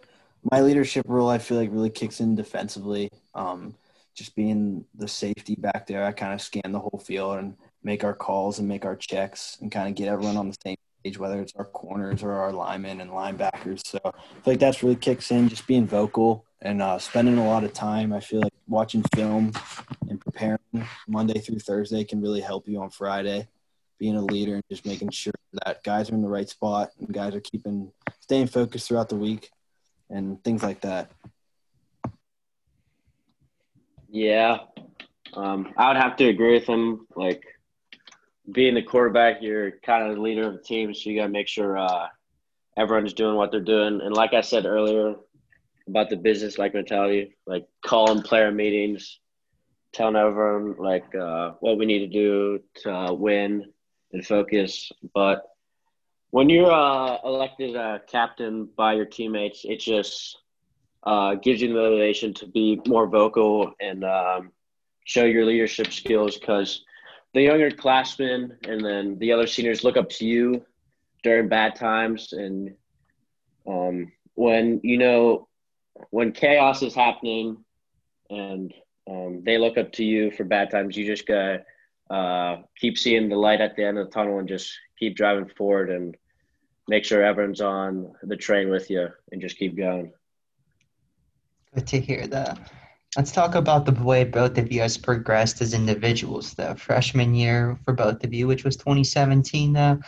my 0.52 0.60
leadership 0.60 1.04
role 1.08 1.28
I 1.28 1.38
feel 1.38 1.58
like 1.58 1.72
really 1.72 1.90
kicks 1.90 2.20
in 2.20 2.36
defensively. 2.36 3.10
Um, 3.34 3.74
just 4.14 4.36
being 4.36 4.84
the 4.94 5.08
safety 5.08 5.56
back 5.56 5.88
there, 5.88 6.04
I 6.04 6.12
kind 6.12 6.32
of 6.32 6.40
scan 6.40 6.70
the 6.70 6.78
whole 6.78 7.02
field 7.04 7.38
and 7.38 7.56
make 7.82 8.04
our 8.04 8.14
calls 8.14 8.58
and 8.58 8.68
make 8.68 8.84
our 8.84 8.96
checks 8.96 9.56
and 9.60 9.72
kind 9.72 9.88
of 9.88 9.94
get 9.94 10.08
everyone 10.08 10.36
on 10.36 10.48
the 10.48 10.56
same 10.64 10.76
page, 11.02 11.18
whether 11.18 11.40
it's 11.40 11.54
our 11.56 11.64
corners 11.64 12.22
or 12.22 12.32
our 12.32 12.52
linemen 12.52 13.00
and 13.00 13.10
linebackers. 13.10 13.80
So 13.86 13.98
I 14.04 14.10
feel 14.10 14.42
like 14.46 14.58
that's 14.60 14.82
really 14.82 14.96
kicks 14.96 15.30
in, 15.30 15.48
just 15.48 15.66
being 15.66 15.86
vocal 15.86 16.44
and 16.62 16.82
uh, 16.82 16.98
spending 16.98 17.38
a 17.38 17.46
lot 17.46 17.64
of 17.64 17.72
time. 17.72 18.12
I 18.12 18.20
feel 18.20 18.40
like 18.40 18.52
watching 18.68 19.02
film 19.14 19.52
and 20.08 20.20
preparing 20.20 20.58
Monday 21.08 21.40
through 21.40 21.60
Thursday 21.60 22.04
can 22.04 22.20
really 22.20 22.40
help 22.40 22.68
you 22.68 22.80
on 22.80 22.90
Friday. 22.90 23.48
Being 23.98 24.16
a 24.16 24.22
leader 24.22 24.54
and 24.54 24.64
just 24.70 24.86
making 24.86 25.10
sure 25.10 25.34
that 25.64 25.82
guys 25.84 26.10
are 26.10 26.14
in 26.14 26.22
the 26.22 26.28
right 26.28 26.48
spot 26.48 26.90
and 26.98 27.12
guys 27.12 27.34
are 27.34 27.40
keeping 27.40 27.92
staying 28.20 28.46
focused 28.46 28.88
throughout 28.88 29.10
the 29.10 29.16
week 29.16 29.50
and 30.08 30.42
things 30.42 30.62
like 30.62 30.80
that. 30.80 31.10
Yeah, 34.08 34.58
um, 35.34 35.72
I 35.76 35.88
would 35.88 35.98
have 35.98 36.16
to 36.16 36.28
agree 36.28 36.54
with 36.54 36.66
him. 36.66 37.06
Like 37.14 37.44
being 38.50 38.74
the 38.74 38.82
quarterback, 38.82 39.42
you're 39.42 39.72
kind 39.84 40.08
of 40.08 40.16
the 40.16 40.22
leader 40.22 40.46
of 40.46 40.54
the 40.54 40.62
team, 40.62 40.94
so 40.94 41.10
you 41.10 41.16
got 41.16 41.26
to 41.26 41.32
make 41.32 41.48
sure 41.48 41.76
uh, 41.78 42.08
everyone's 42.76 43.12
doing 43.14 43.36
what 43.36 43.50
they're 43.50 43.60
doing. 43.60 44.00
And 44.02 44.14
like 44.14 44.32
I 44.32 44.40
said 44.40 44.66
earlier 44.66 45.14
about 45.88 46.08
the 46.08 46.16
business 46.16 46.58
like 46.58 46.74
mentality, 46.74 47.36
like 47.46 47.66
calling 47.84 48.22
player 48.22 48.50
meetings, 48.50 49.18
telling 49.92 50.16
everyone 50.16 50.76
like 50.78 51.14
uh, 51.14 51.52
what 51.60 51.78
we 51.78 51.86
need 51.86 52.00
to 52.00 52.06
do 52.06 52.60
to 52.82 52.92
uh, 52.92 53.12
win 53.12 53.72
and 54.12 54.24
focus. 54.24 54.90
But 55.14 55.42
when 56.30 56.48
you're 56.48 56.70
uh, 56.70 57.18
elected 57.24 57.74
a 57.74 58.00
captain 58.06 58.68
by 58.76 58.94
your 58.94 59.04
teammates, 59.04 59.64
it 59.64 59.80
just 59.80 60.38
uh, 61.02 61.34
gives 61.34 61.60
you 61.60 61.68
the 61.68 61.74
motivation 61.74 62.34
to 62.34 62.46
be 62.46 62.80
more 62.86 63.08
vocal 63.08 63.72
and 63.80 64.04
um, 64.04 64.52
show 65.04 65.24
your 65.24 65.44
leadership 65.44 65.92
skills 65.92 66.38
because 66.38 66.84
the 67.34 67.42
younger 67.42 67.70
classmen 67.70 68.56
and 68.66 68.84
then 68.84 69.18
the 69.18 69.32
other 69.32 69.46
seniors 69.46 69.84
look 69.84 69.96
up 69.96 70.08
to 70.10 70.26
you 70.26 70.64
during 71.22 71.48
bad 71.48 71.76
times. 71.76 72.32
And 72.32 72.74
um, 73.66 74.12
when 74.34 74.80
you 74.82 74.98
know 74.98 75.48
when 76.10 76.32
chaos 76.32 76.82
is 76.82 76.94
happening 76.94 77.64
and 78.30 78.72
um, 79.08 79.42
they 79.44 79.58
look 79.58 79.76
up 79.76 79.92
to 79.92 80.04
you 80.04 80.30
for 80.30 80.44
bad 80.44 80.70
times 80.70 80.96
you 80.96 81.04
just 81.04 81.26
gotta 81.26 81.64
uh, 82.10 82.62
keep 82.76 82.96
seeing 82.96 83.28
the 83.28 83.36
light 83.36 83.60
at 83.60 83.76
the 83.76 83.84
end 83.84 83.98
of 83.98 84.06
the 84.06 84.12
tunnel 84.12 84.38
and 84.38 84.48
just 84.48 84.72
keep 84.98 85.16
driving 85.16 85.48
forward 85.56 85.90
and 85.90 86.16
make 86.88 87.04
sure 87.04 87.22
everyone's 87.22 87.60
on 87.60 88.12
the 88.22 88.36
train 88.36 88.70
with 88.70 88.90
you 88.90 89.08
and 89.30 89.40
just 89.40 89.56
keep 89.56 89.76
going. 89.76 90.12
Good 91.74 91.86
to 91.88 92.00
hear 92.00 92.26
that 92.28 92.58
Let's 93.16 93.32
talk 93.32 93.56
about 93.56 93.86
the 93.86 94.04
way 94.04 94.22
both 94.22 94.56
of 94.56 94.70
you 94.70 94.82
has 94.82 94.96
progressed 94.96 95.60
as 95.60 95.74
individuals. 95.74 96.54
The 96.54 96.76
freshman 96.76 97.34
year 97.34 97.76
for 97.84 97.92
both 97.92 98.22
of 98.22 98.32
you, 98.32 98.46
which 98.46 98.62
was 98.62 98.76
2017, 98.76 99.72
though, 99.72 99.98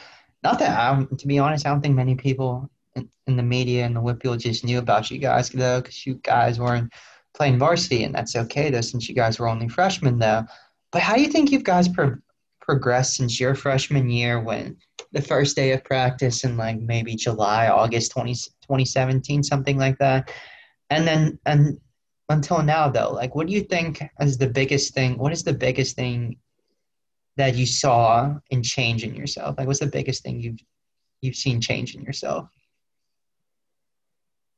not 0.45 0.61
that 0.61 0.79
I'm 0.79 1.09
to 1.17 1.27
be 1.27 1.41
honest, 1.41 1.67
I 1.67 1.71
don't 1.71 1.81
think 1.81 1.97
many 1.97 2.15
people 2.15 2.71
in, 2.95 3.09
in 3.27 3.37
the 3.37 3.43
media 3.43 3.85
and 3.87 3.97
the 3.97 4.01
WPIAL 4.01 4.39
just 4.39 4.65
knew 4.65 4.79
about 4.79 5.11
you 5.11 5.19
guys 5.19 5.51
though, 5.51 5.81
because 5.81 6.07
you 6.07 6.15
guys 6.23 6.61
weren't 6.61 6.93
playing 7.35 7.59
varsity, 7.59 8.05
and 8.05 8.15
that's 8.15 8.37
okay 8.37 8.71
though, 8.71 8.81
since 8.81 9.09
you 9.09 9.17
guys 9.17 9.39
were 9.39 9.49
only 9.49 9.69
freshmen 9.69 10.21
though. 10.21 10.45
But 10.93 11.03
how 11.03 11.17
do 11.17 11.23
you 11.23 11.29
think 11.29 11.51
you 11.51 11.59
guys 11.59 11.89
pro- 11.89 12.19
progressed 12.61 13.17
since 13.17 13.41
your 13.41 13.57
freshman 13.57 14.11
year 14.11 14.41
when 14.41 14.77
the 15.11 15.23
first 15.23 15.57
day 15.57 15.73
of 15.73 15.83
practice 15.83 16.45
in 16.45 16.57
like 16.57 16.79
maybe 16.79 17.17
July, 17.17 17.67
August 17.67 18.13
20, 18.13 18.33
2017, 18.35 19.43
something 19.43 19.77
like 19.77 19.99
that? 19.99 20.31
And 20.91 21.05
then, 21.07 21.39
and 21.47 21.81
until 22.33 22.63
now 22.63 22.89
though, 22.89 23.13
like 23.13 23.35
what 23.35 23.47
do 23.47 23.53
you 23.53 23.63
think 23.63 24.03
is 24.21 24.39
the 24.39 24.49
biggest 24.49 24.95
thing? 24.95 25.19
What 25.19 25.33
is 25.33 25.43
the 25.43 25.53
biggest 25.53 25.97
thing 25.97 26.37
that 27.37 27.55
you 27.55 27.67
saw 27.67 28.35
in 28.51 28.63
change 28.63 29.05
in 29.05 29.15
yourself? 29.15 29.57
Like 29.59 29.67
what's 29.67 29.81
the 29.81 29.87
biggest 29.87 30.23
thing 30.23 30.41
you've 30.41 30.61
you've 31.21 31.37
seen 31.37 31.61
change 31.61 31.95
in 31.95 32.03
yourself? 32.03 32.49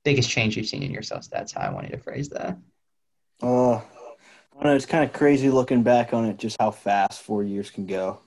Biggest 0.05 0.31
change 0.31 0.57
you've 0.57 0.67
seen 0.67 0.83
in 0.83 0.91
yourself. 0.91 1.29
That's 1.31 1.53
how 1.53 1.63
I 1.63 1.71
wanted 1.71 1.93
to 1.93 1.99
phrase 1.99 2.29
that. 2.31 2.59
oh 3.43 3.83
I 4.55 4.63
don't 4.63 4.71
know. 4.71 4.77
It's 4.77 4.87
kind 4.87 5.05
of 5.05 5.13
crazy 5.13 5.51
looking 5.51 5.83
back 5.83 6.15
on 6.15 6.27
it, 6.27 6.37
just 6.37 6.57
how 6.61 6.71
fast 6.71 7.23
four 7.23 7.43
years 7.43 7.71
can 7.71 7.87
go. 7.87 8.21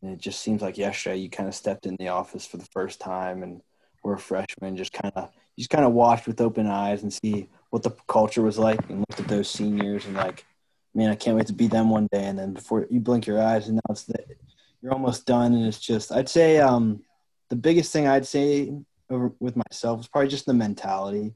And 0.00 0.12
it 0.12 0.20
just 0.20 0.40
seems 0.40 0.62
like 0.62 0.78
yesterday 0.78 1.16
you 1.16 1.28
kind 1.28 1.48
of 1.48 1.54
stepped 1.56 1.86
in 1.86 1.96
the 1.98 2.08
office 2.08 2.46
for 2.46 2.56
the 2.56 2.66
first 2.66 3.00
time, 3.00 3.42
and 3.42 3.60
we're 4.04 4.14
a 4.14 4.18
freshman. 4.18 4.76
Just 4.76 4.92
kind 4.92 5.12
of, 5.16 5.30
you 5.56 5.62
just 5.62 5.70
kind 5.70 5.84
of 5.84 5.92
watched 5.92 6.28
with 6.28 6.40
open 6.40 6.68
eyes 6.68 7.02
and 7.02 7.12
see 7.12 7.48
what 7.70 7.82
the 7.82 7.90
culture 8.06 8.42
was 8.42 8.58
like, 8.58 8.80
and 8.88 9.00
looked 9.00 9.20
at 9.20 9.28
those 9.28 9.48
seniors 9.48 10.06
and 10.06 10.16
like, 10.16 10.44
man, 10.94 11.10
I 11.10 11.14
can't 11.14 11.36
wait 11.36 11.46
to 11.46 11.52
be 11.52 11.68
them 11.68 11.90
one 11.90 12.08
day. 12.12 12.24
And 12.24 12.38
then 12.38 12.52
before 12.52 12.86
you 12.90 13.00
blink 13.00 13.26
your 13.26 13.40
eyes, 13.40 13.68
and 13.68 13.76
now 13.76 13.90
it's 13.90 14.04
the, 14.04 14.18
you're 14.82 14.92
almost 14.92 15.26
done, 15.26 15.54
and 15.54 15.66
it's 15.66 15.80
just, 15.80 16.12
I'd 16.12 16.28
say, 16.28 16.58
um, 16.58 17.02
the 17.48 17.56
biggest 17.56 17.92
thing 17.92 18.06
I'd 18.06 18.26
say 18.26 18.72
over, 19.08 19.32
with 19.40 19.56
myself 19.56 20.00
is 20.00 20.08
probably 20.08 20.28
just 20.28 20.46
the 20.46 20.54
mentality 20.54 21.34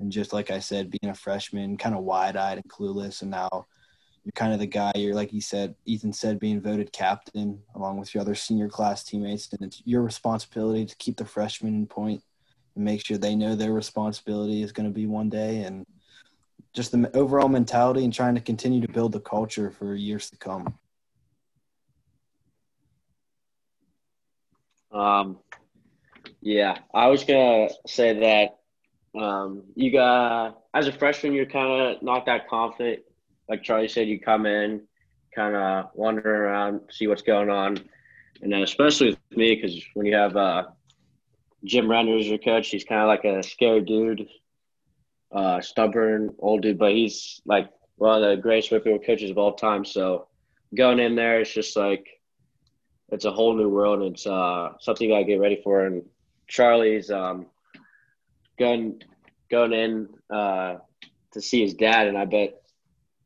and 0.00 0.10
just 0.10 0.32
like 0.32 0.50
I 0.50 0.58
said, 0.58 0.90
being 0.90 1.10
a 1.10 1.14
freshman, 1.14 1.76
kind 1.76 1.94
of 1.94 2.02
wide 2.02 2.36
eyed 2.36 2.58
and 2.58 2.68
clueless, 2.68 3.22
and 3.22 3.30
now 3.30 3.66
you're 4.24 4.32
kind 4.32 4.52
of 4.52 4.58
the 4.58 4.66
guy. 4.66 4.92
You're 4.96 5.14
like 5.14 5.30
he 5.30 5.40
said, 5.40 5.74
Ethan 5.86 6.12
said, 6.12 6.40
being 6.40 6.60
voted 6.60 6.92
captain 6.92 7.60
along 7.74 7.98
with 7.98 8.14
your 8.14 8.20
other 8.20 8.34
senior 8.34 8.68
class 8.68 9.04
teammates, 9.04 9.52
and 9.52 9.62
it's 9.62 9.82
your 9.84 10.02
responsibility 10.02 10.84
to 10.84 10.96
keep 10.96 11.16
the 11.16 11.24
freshmen 11.24 11.74
in 11.74 11.86
point 11.86 12.22
make 12.76 13.04
sure 13.04 13.18
they 13.18 13.36
know 13.36 13.54
their 13.54 13.72
responsibility 13.72 14.62
is 14.62 14.72
going 14.72 14.88
to 14.88 14.94
be 14.94 15.06
one 15.06 15.28
day, 15.28 15.62
and 15.62 15.86
just 16.74 16.92
the 16.92 17.16
overall 17.16 17.48
mentality 17.48 18.04
and 18.04 18.12
trying 18.12 18.34
to 18.34 18.40
continue 18.40 18.80
to 18.80 18.92
build 18.92 19.12
the 19.12 19.20
culture 19.20 19.70
for 19.70 19.94
years 19.94 20.28
to 20.30 20.36
come. 20.36 20.74
Um, 24.90 25.38
yeah, 26.40 26.78
I 26.92 27.08
was 27.08 27.24
gonna 27.24 27.68
say 27.86 28.20
that 28.20 28.58
um, 29.20 29.64
you 29.74 29.90
got 29.90 30.58
as 30.72 30.86
a 30.86 30.92
freshman, 30.92 31.32
you're 31.32 31.46
kind 31.46 31.96
of 31.96 32.02
not 32.02 32.26
that 32.26 32.48
confident. 32.48 33.00
Like 33.48 33.62
Charley 33.62 33.88
said, 33.88 34.08
you 34.08 34.20
come 34.20 34.46
in, 34.46 34.82
kind 35.34 35.56
of 35.56 35.90
wander 35.94 36.46
around, 36.46 36.80
see 36.90 37.06
what's 37.06 37.22
going 37.22 37.50
on, 37.50 37.78
and 38.42 38.52
then 38.52 38.62
especially 38.62 39.10
with 39.10 39.36
me, 39.36 39.54
because 39.54 39.80
when 39.94 40.06
you 40.06 40.14
have 40.14 40.36
uh, 40.36 40.64
Jim 41.64 41.90
Render 41.90 42.16
as 42.16 42.28
your 42.28 42.38
coach, 42.38 42.68
he's 42.68 42.84
kind 42.84 43.00
of 43.00 43.08
like 43.08 43.24
a 43.24 43.42
scary 43.42 43.80
dude, 43.80 44.28
uh, 45.32 45.60
stubborn 45.60 46.34
old 46.38 46.62
dude, 46.62 46.78
but 46.78 46.92
he's 46.92 47.40
like 47.44 47.70
one 47.96 48.22
of 48.22 48.28
the 48.28 48.40
greatest 48.40 48.70
WPIAL 48.70 49.04
coaches 49.04 49.30
of 49.30 49.38
all 49.38 49.54
time. 49.54 49.84
So 49.84 50.28
going 50.74 50.98
in 50.98 51.14
there, 51.14 51.40
it's 51.40 51.52
just 51.52 51.76
like 51.76 52.20
it's 53.10 53.24
a 53.24 53.32
whole 53.32 53.54
new 53.56 53.68
world. 53.68 54.02
And 54.02 54.14
it's 54.14 54.26
uh, 54.26 54.72
something 54.80 55.08
you 55.08 55.14
gotta 55.14 55.24
get 55.24 55.40
ready 55.40 55.60
for. 55.62 55.86
And 55.86 56.02
Charley's 56.46 57.10
um, 57.10 57.46
going 58.58 59.02
going 59.50 59.72
in 59.72 60.08
uh, 60.30 60.76
to 61.32 61.40
see 61.40 61.62
his 61.62 61.74
dad, 61.74 62.08
and 62.08 62.18
I 62.18 62.24
bet 62.24 62.62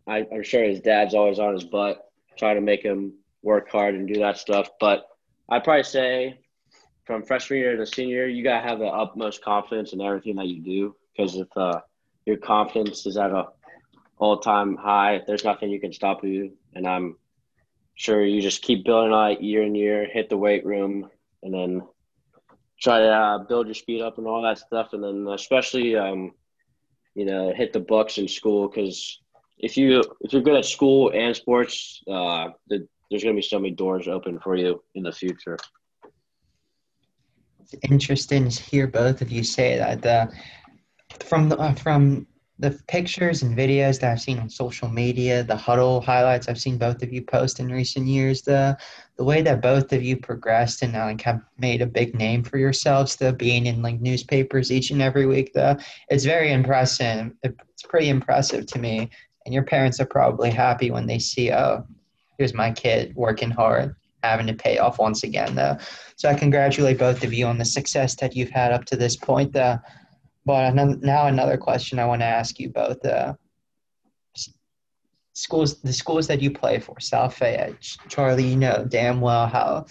I, 0.07 0.27
I'm 0.33 0.42
sure 0.42 0.62
his 0.64 0.81
dad's 0.81 1.14
always 1.14 1.38
on 1.38 1.55
his 1.55 1.64
butt, 1.64 2.11
trying 2.37 2.57
to 2.57 2.62
make 2.62 2.83
him 2.83 3.14
work 3.42 3.70
hard 3.70 3.94
and 3.94 4.07
do 4.07 4.20
that 4.20 4.38
stuff. 4.38 4.68
But 4.81 5.07
I'd 5.48 5.64
probably 5.64 5.85
say 5.85 6.38
from 7.09 7.23
freshman 7.23 7.59
year 7.59 7.75
to 7.75 7.87
senior 7.87 8.16
year, 8.16 8.29
you 8.29 8.44
gotta 8.44 8.68
have 8.68 8.81
the 8.81 8.85
utmost 8.85 9.42
confidence 9.42 9.94
in 9.94 10.01
everything 10.03 10.37
that 10.37 10.47
you 10.47 10.61
do 10.61 10.94
because 11.16 11.37
if 11.37 11.49
uh, 11.57 11.81
your 12.27 12.37
confidence 12.37 13.07
is 13.07 13.16
at 13.16 13.31
a 13.31 13.47
all 14.18 14.38
time 14.40 14.77
high, 14.77 15.23
there's 15.27 15.42
nothing 15.42 15.71
you 15.71 15.81
can 15.81 15.92
stop 15.92 16.23
you. 16.23 16.53
And 16.75 16.87
I'm 16.87 17.16
sure 17.94 18.23
you 18.23 18.42
just 18.42 18.61
keep 18.61 18.85
building 18.85 19.14
on 19.14 19.31
it 19.33 19.40
year 19.40 19.62
and 19.62 19.75
year, 19.75 20.07
hit 20.07 20.29
the 20.29 20.37
weight 20.37 20.66
room, 20.66 21.09
and 21.42 21.55
then 21.55 21.83
try 22.79 22.99
to 22.99 23.09
uh, 23.09 23.38
build 23.38 23.68
your 23.68 23.75
speed 23.75 24.03
up 24.03 24.18
and 24.18 24.27
all 24.27 24.42
that 24.42 24.59
stuff, 24.59 24.92
and 24.92 25.03
then 25.03 25.27
especially 25.33 25.97
um, 25.97 26.33
you 27.14 27.25
know 27.25 27.55
hit 27.55 27.73
the 27.73 27.81
books 27.81 28.18
in 28.18 28.29
school 28.29 28.68
because 28.68 29.18
if 29.57 29.79
you 29.79 30.05
if 30.21 30.35
you're 30.35 30.42
good 30.42 30.59
at 30.59 30.66
school 30.66 31.11
and 31.14 31.35
sports, 31.35 32.03
uh, 32.07 32.49
the, 32.68 32.87
there's 33.11 33.23
to 33.23 33.33
be 33.33 33.40
so 33.40 33.59
many 33.59 33.75
doors 33.75 34.09
open 34.09 34.38
for 34.40 34.57
you 34.57 34.83
in 34.94 35.05
the 35.05 35.12
future. 35.12 35.57
It's 37.73 37.91
interesting 37.91 38.49
to 38.49 38.63
hear 38.63 38.87
both 38.87 39.21
of 39.21 39.31
you 39.31 39.43
say 39.43 39.77
that. 39.77 40.03
The, 40.03 40.33
from 41.25 41.49
the, 41.49 41.59
uh, 41.59 41.75
from 41.75 42.27
the 42.59 42.71
pictures 42.89 43.43
and 43.43 43.57
videos 43.57 44.01
that 44.01 44.13
I've 44.13 44.21
seen 44.21 44.39
on 44.39 44.51
social 44.51 44.89
media, 44.89 45.45
the 45.45 45.57
huddle 45.57 46.01
highlights 46.01 46.49
I've 46.49 46.61
seen 46.61 46.77
both 46.77 47.03
of 47.03 47.13
you 47.13 47.23
post 47.23 47.61
in 47.61 47.71
recent 47.71 48.07
years, 48.07 48.43
the 48.43 48.77
the 49.17 49.25
way 49.25 49.43
that 49.43 49.61
both 49.61 49.93
of 49.93 50.03
you 50.03 50.17
progressed 50.17 50.83
and 50.83 50.93
like 50.93 51.21
have 51.23 51.41
made 51.59 51.83
a 51.83 51.87
big 51.87 52.15
name 52.15 52.43
for 52.43 52.59
yourselves, 52.59 53.17
the 53.17 53.33
being 53.33 53.67
in 53.67 53.83
like 53.83 54.01
newspapers 54.01 54.73
each 54.73 54.91
and 54.91 55.03
every 55.03 55.27
week, 55.27 55.53
the 55.53 55.83
it's 56.09 56.25
very 56.25 56.53
impressive. 56.53 57.33
It's 57.43 57.83
pretty 57.83 58.09
impressive 58.09 58.67
to 58.67 58.79
me. 58.79 59.11
And 59.45 59.55
your 59.55 59.65
parents 59.65 60.01
are 60.01 60.07
probably 60.07 60.51
happy 60.51 60.91
when 60.91 61.07
they 61.07 61.19
see, 61.19 61.53
oh, 61.53 61.87
here's 62.39 62.55
my 62.55 62.71
kid 62.71 63.15
working 63.17 63.51
hard, 63.51 63.97
having 64.23 64.47
to 64.47 64.55
pay 64.55 64.79
off 64.79 64.99
once 64.99 65.23
again, 65.23 65.55
though. 65.55 65.77
So 66.17 66.29
I 66.29 66.35
congratulate 66.35 66.99
both 66.99 67.23
of 67.25 67.33
you 67.33 67.47
on 67.47 67.59
the 67.59 67.65
success 67.65 68.15
that 68.17 68.35
you've 68.35 68.51
had 68.51 68.73
up 68.73 68.85
to 68.87 68.97
this 68.97 69.17
point. 69.17 69.53
Though 69.53 69.79
but 70.49 70.75
now 70.75 71.27
another 71.27 71.59
question 71.59 71.99
I 71.99 72.07
want 72.07 72.23
to 72.23 72.27
ask 72.27 72.59
you 72.59 72.71
both. 72.71 73.05
Uh, 73.05 73.35
schools, 75.35 75.79
the 75.83 75.93
schools 75.93 76.27
that 76.29 76.41
you 76.41 76.51
play 76.51 76.79
for, 76.79 76.99
South 77.01 77.35
Fayette, 77.35 77.83
Charley, 78.09 78.47
you 78.47 78.57
know 78.57 78.87
damn 78.89 79.21
well 79.21 79.47
how 79.47 79.85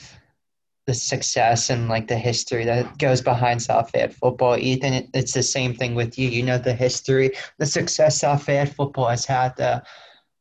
the 0.87 0.95
success 0.95 1.69
and 1.69 1.89
like 1.89 2.07
the 2.07 2.17
history 2.17 2.65
that 2.65 2.97
goes 2.97 3.21
behind 3.21 3.61
South 3.61 3.91
Fayette 3.91 4.15
football. 4.15 4.57
Ethan, 4.57 5.07
it's 5.13 5.33
the 5.33 5.43
same 5.43 5.75
thing 5.75 5.93
with 5.93 6.17
you. 6.17 6.27
You 6.27 6.41
know 6.41 6.57
the 6.57 6.73
history, 6.73 7.33
the 7.59 7.65
success 7.67 8.19
South 8.19 8.43
Fayette 8.43 8.73
football 8.73 9.09
has 9.09 9.25
had. 9.25 9.53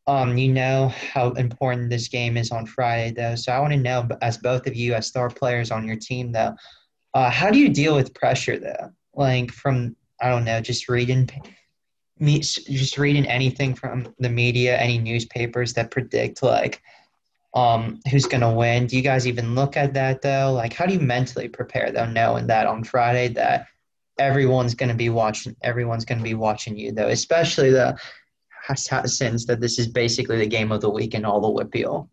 Um, 0.06 0.38
you 0.38 0.52
know 0.52 0.88
how 1.12 1.30
important 1.32 1.90
this 1.90 2.08
game 2.08 2.36
is 2.36 2.52
on 2.52 2.66
Friday, 2.66 3.12
though. 3.12 3.34
So 3.34 3.52
I 3.52 3.58
want 3.60 3.72
to 3.72 3.78
know, 3.78 4.08
as 4.22 4.38
both 4.38 4.66
of 4.66 4.76
you, 4.76 4.94
as 4.94 5.06
star 5.06 5.28
players 5.28 5.70
on 5.70 5.86
your 5.86 5.96
team, 5.96 6.32
though, 6.32 6.54
uh, 7.14 7.30
how 7.30 7.50
do 7.50 7.58
you 7.58 7.68
deal 7.68 7.94
with 7.94 8.14
pressure, 8.14 8.58
though? 8.58 8.90
Like 9.14 9.50
from 9.50 9.96
I 10.20 10.28
don't 10.28 10.44
know, 10.44 10.60
just 10.60 10.88
reading 10.88 11.28
just 12.20 12.96
reading 12.96 13.26
anything 13.26 13.74
from 13.74 14.14
the 14.18 14.30
media, 14.30 14.78
any 14.78 14.98
newspapers 14.98 15.74
that 15.74 15.90
predict 15.90 16.42
like 16.42 16.80
um 17.54 18.00
who's 18.10 18.26
gonna 18.26 18.52
win. 18.52 18.86
Do 18.86 18.96
you 18.96 19.02
guys 19.02 19.26
even 19.26 19.54
look 19.54 19.76
at 19.76 19.94
that 19.94 20.22
though? 20.22 20.52
Like 20.52 20.72
how 20.72 20.86
do 20.86 20.94
you 20.94 21.00
mentally 21.00 21.48
prepare 21.48 21.90
though, 21.90 22.06
knowing 22.06 22.46
that 22.46 22.66
on 22.66 22.84
Friday 22.84 23.28
that 23.28 23.66
everyone's 24.18 24.74
gonna 24.74 24.94
be 24.94 25.08
watching 25.08 25.56
everyone's 25.62 26.04
gonna 26.04 26.22
be 26.22 26.34
watching 26.34 26.76
you 26.76 26.92
though, 26.92 27.08
especially 27.08 27.70
the 27.70 27.98
since 28.74 29.46
that 29.46 29.60
this 29.60 29.78
is 29.78 29.88
basically 29.88 30.38
the 30.38 30.46
game 30.46 30.72
of 30.72 30.80
the 30.80 30.90
week 30.90 31.14
and 31.14 31.24
all 31.24 31.40
the 31.40 31.64
WPIAL. 31.64 32.08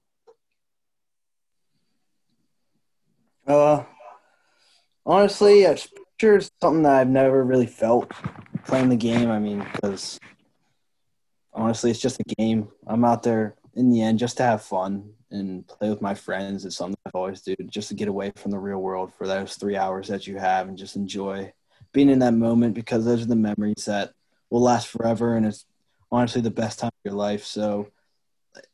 Uh 3.46 3.84
honestly, 5.06 5.66
sure 6.20 6.38
it's 6.38 6.50
something 6.62 6.84
that 6.84 6.94
I've 6.94 7.10
never 7.10 7.44
really 7.44 7.68
felt 7.68 8.12
playing 8.66 8.90
the 8.90 8.96
game. 8.96 9.30
I 9.30 9.40
mean, 9.40 9.66
because 9.74 10.20
honestly, 11.54 11.92
it's 11.92 12.00
just 12.00 12.20
a 12.20 12.36
game. 12.38 12.70
I'm 12.88 13.04
out 13.04 13.24
there 13.24 13.56
in 13.74 13.90
the 13.90 14.02
end 14.02 14.20
just 14.20 14.38
to 14.38 14.44
have 14.44 14.62
fun 14.62 15.12
and 15.32 15.68
play 15.68 15.90
with 15.90 16.02
my 16.02 16.14
friends. 16.14 16.66
It's 16.66 16.78
something 16.78 16.98
I've 17.06 17.16
always 17.16 17.42
do 17.42 17.56
just 17.68 17.90
to 17.90 17.96
get 17.96 18.08
away 18.08 18.32
from 18.36 18.52
the 18.52 18.60
real 18.60 18.80
world 18.80 19.12
for 19.14 19.28
those 19.28 19.56
three 19.56 19.76
hours 19.76 20.08
that 20.08 20.28
you 20.28 20.38
have 20.38 20.68
and 20.68 20.78
just 20.78 20.96
enjoy 20.96 21.52
being 21.92 22.10
in 22.10 22.20
that 22.20 22.34
moment 22.34 22.74
because 22.74 23.06
those 23.06 23.22
are 23.24 23.28
the 23.28 23.36
memories 23.36 23.86
that 23.86 24.12
will 24.50 24.62
last 24.62 24.88
forever 24.88 25.36
and 25.36 25.46
it's 25.46 25.66
honestly 26.14 26.42
the 26.42 26.52
best 26.52 26.80
time 26.80 26.90
of 26.90 27.12
your 27.12 27.16
life. 27.16 27.44
So 27.44 27.90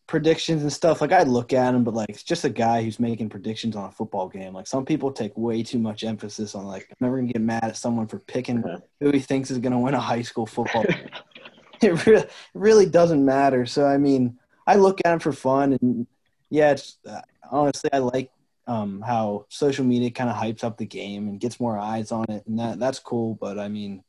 predictions 0.08 0.62
and 0.62 0.74
stuff, 0.74 1.02
like 1.02 1.14
I'd 1.14 1.28
look 1.28 1.54
at 1.54 1.74
him, 1.74 1.84
but 1.84 1.94
like 1.94 2.10
it's 2.10 2.24
just 2.24 2.44
a 2.44 2.50
guy 2.50 2.84
who's 2.84 3.00
making 3.00 3.30
predictions 3.30 3.76
on 3.76 3.86
a 3.86 3.92
football 3.92 4.28
game. 4.28 4.54
Like 4.54 4.68
some 4.68 4.86
people 4.86 5.12
take 5.12 5.38
way 5.38 5.64
too 5.64 5.80
much 5.80 6.04
emphasis 6.04 6.54
on 6.54 6.66
like 6.66 6.88
I'm 6.90 6.98
never 7.00 7.18
gonna 7.18 7.32
get 7.32 7.42
mad 7.42 7.64
at 7.64 7.78
someone 7.78 8.08
for 8.08 8.20
picking 8.20 8.64
who 9.00 9.12
he 9.12 9.20
thinks 9.20 9.52
is 9.52 9.60
gonna 9.60 9.80
win 9.80 9.94
a 9.94 10.00
high 10.00 10.22
school 10.22 10.46
football 10.46 10.84
game. 10.90 11.10
it 11.82 12.06
really, 12.06 12.28
really 12.54 12.86
doesn't 12.86 13.24
matter. 13.24 13.66
So 13.66 13.86
I 13.86 13.98
mean, 13.98 14.38
I 14.68 14.76
look 14.76 15.00
at 15.06 15.14
him 15.14 15.20
for 15.20 15.32
fun, 15.32 15.78
and 15.82 16.08
yeah, 16.50 16.72
it's 16.72 16.98
uh, 17.08 17.22
honestly 17.50 17.90
I 17.94 18.00
like 18.00 18.32
um, 18.68 19.02
how 19.02 19.46
social 19.50 19.86
media 19.86 20.12
kind 20.12 20.30
of 20.30 20.36
hypes 20.36 20.64
up 20.64 20.78
the 20.78 20.86
game 20.86 21.28
and 21.30 21.40
gets 21.40 21.60
more 21.60 21.80
eyes 21.80 22.12
on 22.12 22.26
it, 22.30 22.46
and 22.48 22.60
that 22.60 22.80
that's 22.80 23.00
cool. 23.00 23.36
But 23.36 23.58
I 23.58 23.70
mean, 23.70 24.04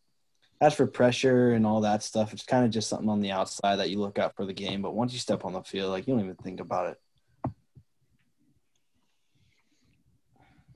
as 0.61 0.75
for 0.75 0.87
pressure 0.87 1.53
and 1.53 1.67
all 1.67 1.81
that 1.81 2.03
stuff, 2.03 2.33
it's 2.33 2.45
kind 2.45 2.65
of 2.65 2.71
just 2.71 2.89
something 2.89 3.09
on 3.09 3.21
the 3.21 3.31
outside 3.31 3.77
that 3.77 3.91
you 3.91 3.99
look 3.99 4.19
at 4.19 4.37
for 4.37 4.45
the 4.45 4.53
game. 4.53 4.83
But 4.83 4.95
once 4.95 5.13
you 5.13 5.19
step 5.19 5.45
on 5.45 5.55
the 5.55 5.63
field, 5.63 5.91
like 5.91 6.07
you 6.07 6.15
don't 6.15 6.23
even 6.25 6.37
think 6.37 6.61
about 6.61 6.91
it. 6.91 7.53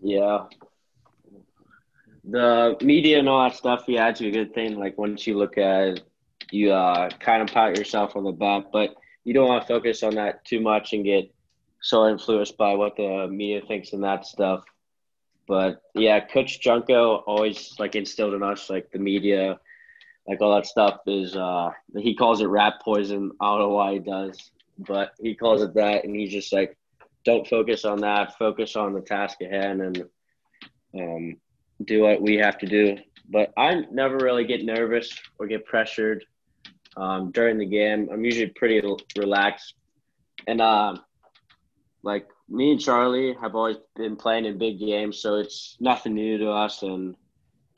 Yeah. 0.00 0.44
The 2.24 2.76
media 2.80 3.18
and 3.18 3.28
all 3.28 3.42
that 3.48 3.56
stuff, 3.56 3.84
yeah, 3.86 4.08
it's 4.08 4.22
a 4.22 4.30
good 4.30 4.54
thing. 4.54 4.78
Like 4.78 4.96
once 4.96 5.26
you 5.26 5.36
look 5.36 5.58
at 5.58 6.00
you 6.50 6.72
uh, 6.72 7.10
kind 7.20 7.42
of 7.42 7.48
pat 7.48 7.76
yourself 7.76 8.16
on 8.16 8.24
the 8.24 8.32
back, 8.32 8.64
but 8.72 8.94
you 9.24 9.34
don't 9.34 9.48
want 9.48 9.62
to 9.62 9.68
focus 9.68 10.02
on 10.02 10.14
that 10.14 10.44
too 10.44 10.60
much 10.60 10.92
and 10.92 11.04
get 11.04 11.32
so 11.80 12.08
influenced 12.08 12.56
by 12.56 12.74
what 12.74 12.96
the 12.96 13.28
media 13.28 13.60
thinks 13.66 13.92
and 13.92 14.04
that 14.04 14.24
stuff. 14.24 14.64
But 15.46 15.82
yeah, 15.94 16.20
Coach 16.20 16.60
Junko 16.60 17.16
always 17.26 17.74
like 17.78 17.94
instilled 17.94 18.34
in 18.34 18.42
us 18.42 18.70
like 18.70 18.90
the 18.90 18.98
media, 18.98 19.58
like 20.26 20.40
all 20.40 20.54
that 20.54 20.66
stuff 20.66 21.00
is 21.06 21.36
uh 21.36 21.70
he 21.96 22.14
calls 22.14 22.40
it 22.40 22.46
rat 22.46 22.74
poison. 22.82 23.30
I 23.40 23.50
don't 23.50 23.58
know 23.60 23.68
why 23.68 23.94
he 23.94 23.98
does, 23.98 24.50
but 24.78 25.12
he 25.20 25.34
calls 25.34 25.62
it 25.62 25.74
that, 25.74 26.04
and 26.04 26.14
he's 26.14 26.32
just 26.32 26.52
like, 26.52 26.76
don't 27.24 27.46
focus 27.46 27.84
on 27.84 28.00
that. 28.00 28.38
Focus 28.38 28.76
on 28.76 28.92
the 28.92 29.00
task 29.00 29.40
at 29.42 29.50
hand 29.50 29.80
and 29.80 30.04
um, 30.98 31.36
do 31.84 32.02
what 32.02 32.22
we 32.22 32.36
have 32.36 32.58
to 32.58 32.66
do. 32.66 32.98
But 33.28 33.52
I 33.56 33.82
never 33.90 34.16
really 34.16 34.44
get 34.44 34.64
nervous 34.64 35.16
or 35.38 35.46
get 35.46 35.64
pressured 35.64 36.24
um, 36.96 37.30
during 37.32 37.58
the 37.58 37.66
game. 37.66 38.08
I'm 38.12 38.24
usually 38.24 38.48
pretty 38.48 38.82
relaxed, 39.16 39.74
and 40.46 40.60
um, 40.60 41.02
like 42.02 42.28
me 42.48 42.72
and 42.72 42.80
Charley 42.80 43.34
have 43.40 43.54
always 43.54 43.78
been 43.96 44.16
playing 44.16 44.44
in 44.44 44.58
big 44.58 44.78
games, 44.78 45.18
so 45.18 45.36
it's 45.36 45.76
nothing 45.80 46.14
new 46.14 46.38
to 46.38 46.50
us. 46.50 46.82
And 46.82 47.16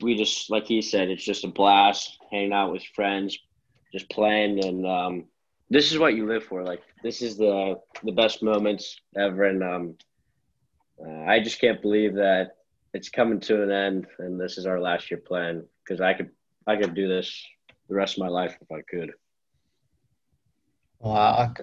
we 0.01 0.15
just, 0.15 0.49
like 0.49 0.65
he 0.65 0.81
said, 0.81 1.09
it's 1.09 1.23
just 1.23 1.45
a 1.45 1.47
blast 1.47 2.16
hanging 2.31 2.53
out 2.53 2.71
with 2.71 2.83
friends, 2.95 3.37
just 3.91 4.09
playing. 4.09 4.63
And 4.63 4.85
um, 4.85 5.25
this 5.69 5.91
is 5.91 5.99
what 5.99 6.15
you 6.15 6.27
live 6.27 6.43
for. 6.43 6.63
Like 6.63 6.81
this 7.03 7.21
is 7.21 7.37
the 7.37 7.79
the 8.03 8.11
best 8.11 8.43
moments 8.43 8.99
ever. 9.17 9.43
And 9.43 9.63
um, 9.63 9.95
uh, 11.05 11.23
I 11.25 11.39
just 11.39 11.59
can't 11.59 11.81
believe 11.81 12.15
that 12.15 12.57
it's 12.93 13.09
coming 13.09 13.39
to 13.41 13.63
an 13.63 13.71
end, 13.71 14.07
and 14.19 14.39
this 14.39 14.57
is 14.57 14.65
our 14.65 14.79
last 14.79 15.11
year 15.11 15.21
playing 15.25 15.63
because 15.83 16.01
I 16.01 16.13
could 16.13 16.29
I 16.65 16.75
could 16.75 16.93
do 16.93 17.07
this 17.07 17.43
the 17.89 17.95
rest 17.95 18.17
of 18.17 18.23
my 18.23 18.27
life 18.29 18.57
if 18.61 18.71
I 18.71 18.81
could. 18.89 19.11
Wow. 20.99 21.53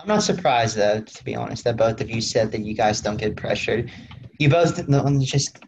I'm 0.00 0.08
not 0.08 0.22
surprised 0.22 0.76
though, 0.76 1.00
to 1.00 1.24
be 1.24 1.36
honest, 1.36 1.64
that 1.64 1.76
both 1.76 2.00
of 2.00 2.10
you 2.10 2.20
said 2.20 2.50
that 2.52 2.62
you 2.62 2.74
guys 2.74 3.00
don't 3.00 3.16
get 3.16 3.36
pressured. 3.36 3.90
You 4.38 4.48
both 4.48 4.76
just 5.20 5.58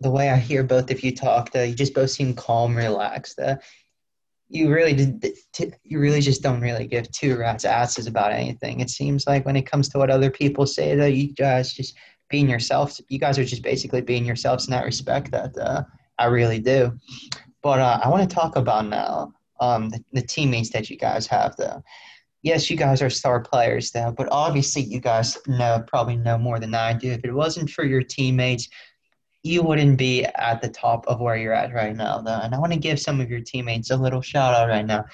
the 0.00 0.10
way 0.10 0.30
I 0.30 0.36
hear 0.36 0.62
both 0.62 0.90
of 0.90 1.02
you 1.02 1.14
talk, 1.14 1.52
though, 1.52 1.62
you 1.62 1.74
just 1.74 1.94
both 1.94 2.10
seem 2.10 2.34
calm, 2.34 2.76
relaxed. 2.76 3.38
Uh, 3.38 3.56
you 4.48 4.72
really 4.72 4.94
did, 4.94 5.76
you 5.84 5.98
really 5.98 6.20
just 6.20 6.42
don't 6.42 6.60
really 6.60 6.86
give 6.86 7.10
two 7.10 7.36
rats 7.36 7.64
asses 7.64 8.06
about 8.06 8.32
anything. 8.32 8.80
It 8.80 8.90
seems 8.90 9.26
like 9.26 9.44
when 9.44 9.56
it 9.56 9.66
comes 9.70 9.88
to 9.90 9.98
what 9.98 10.10
other 10.10 10.30
people 10.30 10.66
say, 10.66 10.94
that 10.94 11.12
you 11.12 11.34
guys 11.34 11.72
just 11.72 11.94
being 12.30 12.48
yourself. 12.48 12.98
You 13.08 13.18
guys 13.18 13.38
are 13.38 13.44
just 13.44 13.62
basically 13.62 14.00
being 14.00 14.24
yourselves 14.24 14.66
in 14.66 14.70
that 14.72 14.84
respect. 14.84 15.30
That 15.32 15.56
uh, 15.58 15.82
I 16.18 16.26
really 16.26 16.60
do. 16.60 16.98
But 17.62 17.80
uh, 17.80 18.00
I 18.02 18.08
want 18.08 18.28
to 18.28 18.34
talk 18.34 18.56
about 18.56 18.86
now 18.86 19.32
um, 19.60 19.90
the, 19.90 20.02
the 20.12 20.22
teammates 20.22 20.70
that 20.70 20.88
you 20.88 20.96
guys 20.96 21.26
have, 21.26 21.56
though 21.56 21.82
yes, 22.42 22.70
you 22.70 22.76
guys 22.76 23.02
are 23.02 23.10
star 23.10 23.40
players 23.40 23.90
though, 23.90 24.12
but 24.16 24.28
obviously 24.30 24.82
you 24.82 25.00
guys 25.00 25.38
know 25.46 25.84
probably 25.86 26.16
know 26.16 26.38
more 26.38 26.58
than 26.58 26.74
I 26.74 26.92
do. 26.92 27.10
If 27.10 27.24
it 27.24 27.32
wasn't 27.32 27.70
for 27.70 27.84
your 27.84 28.02
teammates, 28.02 28.68
you 29.42 29.62
wouldn't 29.62 29.98
be 29.98 30.24
at 30.24 30.60
the 30.60 30.68
top 30.68 31.06
of 31.06 31.20
where 31.20 31.36
you're 31.36 31.52
at 31.52 31.72
right 31.72 31.94
now 31.94 32.20
though. 32.20 32.40
And 32.42 32.54
I 32.54 32.58
want 32.58 32.72
to 32.72 32.78
give 32.78 33.00
some 33.00 33.20
of 33.20 33.30
your 33.30 33.40
teammates 33.40 33.90
a 33.90 33.96
little 33.96 34.22
shout 34.22 34.54
out 34.54 34.68
right 34.68 34.86
now. 34.86 35.04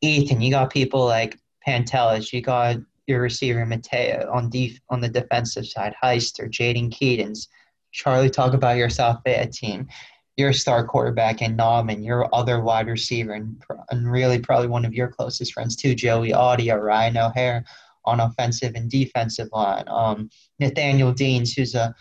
Ethan, 0.00 0.40
you 0.40 0.50
got 0.50 0.72
people 0.72 1.04
like 1.04 1.38
Pantelis, 1.66 2.32
you 2.32 2.40
got 2.40 2.76
your 3.06 3.20
receiver 3.20 3.64
Mateo 3.64 4.30
on 4.32 4.50
def- 4.50 4.80
on 4.90 5.00
the 5.00 5.08
defensive 5.08 5.66
side, 5.66 5.94
Heister, 6.02 6.50
Jaden 6.50 6.90
Keatons. 6.90 7.48
Charley, 7.92 8.28
talk 8.28 8.52
about 8.52 8.76
your 8.76 8.90
South 8.90 9.22
team 9.52 9.88
your 10.36 10.52
star 10.52 10.86
quarterback 10.86 11.40
and 11.40 11.58
Nauman, 11.58 12.04
your 12.04 12.32
other 12.34 12.60
wide 12.60 12.88
receiver, 12.88 13.32
and, 13.32 13.62
and 13.90 14.10
really 14.10 14.38
probably 14.38 14.68
one 14.68 14.84
of 14.84 14.92
your 14.92 15.08
closest 15.08 15.54
friends 15.54 15.76
too, 15.76 15.94
Joey 15.94 16.32
Audio, 16.32 16.76
Ryan 16.76 17.16
O'Hare 17.16 17.64
on 18.04 18.20
offensive 18.20 18.74
and 18.74 18.90
defensive 18.90 19.48
line. 19.52 19.84
Um, 19.88 20.30
Nathaniel 20.60 21.12
Deans, 21.12 21.54
who's 21.54 21.74
a 21.74 21.94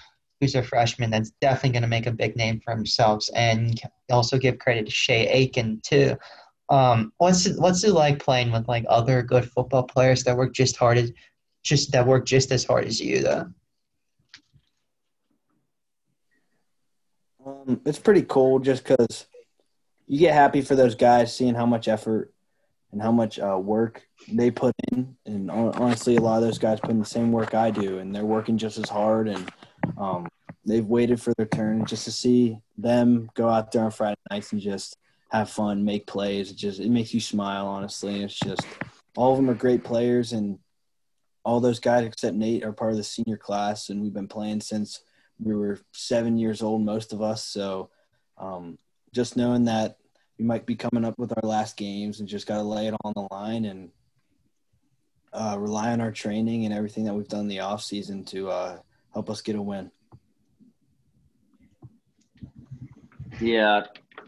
who's 0.45 0.55
a 0.55 0.63
freshman 0.63 1.09
that's 1.09 1.31
definitely 1.41 1.71
going 1.71 1.81
to 1.81 1.87
make 1.87 2.05
a 2.05 2.11
big 2.11 2.35
name 2.35 2.61
for 2.63 2.75
himself, 2.75 3.25
and 3.35 3.81
also 4.11 4.37
give 4.37 4.59
credit 4.59 4.85
to 4.85 4.91
Shay 4.91 5.27
Aiken 5.27 5.81
too. 5.83 6.15
Um, 6.69 7.11
what's 7.17 7.45
it, 7.45 7.59
what's 7.59 7.83
it 7.83 7.93
like 7.93 8.19
playing 8.19 8.51
with 8.51 8.67
like 8.67 8.85
other 8.87 9.21
good 9.21 9.45
football 9.51 9.83
players 9.83 10.23
that 10.23 10.37
work 10.37 10.53
just 10.53 10.77
hard 10.77 10.97
as 10.97 11.11
just 11.63 11.91
that 11.91 12.05
work 12.05 12.25
just 12.25 12.51
as 12.51 12.63
hard 12.63 12.85
as 12.85 12.99
you 12.99 13.21
though? 13.21 13.47
Um, 17.45 17.81
it's 17.85 17.99
pretty 17.99 18.23
cool 18.23 18.59
just 18.59 18.83
because 18.83 19.27
you 20.07 20.19
get 20.19 20.33
happy 20.33 20.61
for 20.61 20.75
those 20.75 20.95
guys 20.95 21.35
seeing 21.35 21.55
how 21.55 21.65
much 21.65 21.87
effort 21.87 22.31
and 22.91 23.01
how 23.01 23.11
much 23.11 23.39
uh, 23.39 23.59
work 23.61 24.07
they 24.27 24.49
put 24.49 24.73
in. 24.91 25.15
And 25.25 25.51
honestly, 25.51 26.15
a 26.15 26.21
lot 26.21 26.37
of 26.37 26.43
those 26.43 26.57
guys 26.57 26.79
put 26.79 26.91
in 26.91 26.99
the 26.99 27.05
same 27.05 27.31
work 27.31 27.53
I 27.53 27.69
do, 27.69 27.99
and 27.99 28.15
they're 28.15 28.25
working 28.25 28.57
just 28.57 28.77
as 28.77 28.89
hard. 28.89 29.27
And 29.27 29.51
um, 29.97 30.27
they've 30.65 30.85
waited 30.85 31.21
for 31.21 31.33
their 31.35 31.45
turn 31.45 31.85
just 31.85 32.05
to 32.05 32.11
see 32.11 32.57
them 32.77 33.29
go 33.33 33.47
out 33.49 33.71
there 33.71 33.83
on 33.83 33.91
Friday 33.91 34.15
nights 34.31 34.51
and 34.51 34.61
just 34.61 34.97
have 35.29 35.49
fun, 35.49 35.83
make 35.83 36.07
plays. 36.07 36.51
It 36.51 36.57
just 36.57 36.79
it 36.79 36.89
makes 36.89 37.13
you 37.13 37.19
smile, 37.19 37.67
honestly. 37.67 38.23
It's 38.23 38.39
just 38.39 38.65
all 39.15 39.31
of 39.31 39.37
them 39.37 39.49
are 39.49 39.55
great 39.55 39.83
players, 39.83 40.33
and 40.33 40.59
all 41.43 41.59
those 41.59 41.79
guys 41.79 42.05
except 42.05 42.35
Nate 42.35 42.63
are 42.63 42.73
part 42.73 42.91
of 42.91 42.97
the 42.97 43.03
senior 43.03 43.37
class, 43.37 43.89
and 43.89 44.01
we've 44.01 44.13
been 44.13 44.27
playing 44.27 44.61
since– 44.61 45.01
we 45.39 45.55
were 45.55 45.79
seven 45.91 46.37
years 46.37 46.61
old, 46.61 46.83
most 46.83 47.13
of 47.13 47.21
us. 47.21 47.43
So 47.43 47.89
um, 48.37 48.77
just 49.13 49.37
knowing 49.37 49.65
that 49.65 49.97
we 50.37 50.45
might 50.45 50.65
be 50.65 50.75
coming 50.75 51.05
up 51.05 51.17
with 51.17 51.31
our 51.31 51.47
last 51.47 51.77
games 51.77 52.19
and 52.19 52.29
just 52.29 52.47
got 52.47 52.57
to 52.57 52.63
lay 52.63 52.87
it 52.87 52.95
on 53.03 53.13
the 53.15 53.27
line 53.31 53.65
and 53.65 53.89
uh, 55.33 55.57
rely 55.59 55.91
on 55.91 56.01
our 56.01 56.11
training 56.11 56.65
and 56.65 56.73
everything 56.73 57.05
that 57.05 57.13
we've 57.13 57.27
done 57.27 57.41
in 57.41 57.47
the 57.47 57.59
off 57.59 57.83
season 57.83 58.23
to 58.25 58.49
uh, 58.49 58.77
help 59.13 59.29
us 59.29 59.41
get 59.41 59.55
a 59.55 59.61
win. 59.61 59.91
Yeah, 63.39 63.83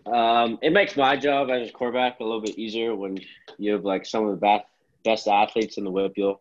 um, 0.05 0.59
it 0.61 0.71
makes 0.71 0.95
my 0.97 1.15
job 1.15 1.49
as 1.49 1.69
a 1.69 1.71
quarterback 1.71 2.19
a 2.19 2.23
little 2.23 2.41
bit 2.41 2.57
easier 2.57 2.95
when 2.95 3.17
you 3.57 3.73
have 3.73 3.85
like 3.85 4.05
some 4.05 4.25
of 4.25 4.31
the 4.31 4.37
best 4.37 4.65
best 5.03 5.27
athletes 5.27 5.77
in 5.77 5.85
the 5.85 5.91
WPIAL, 5.91 6.37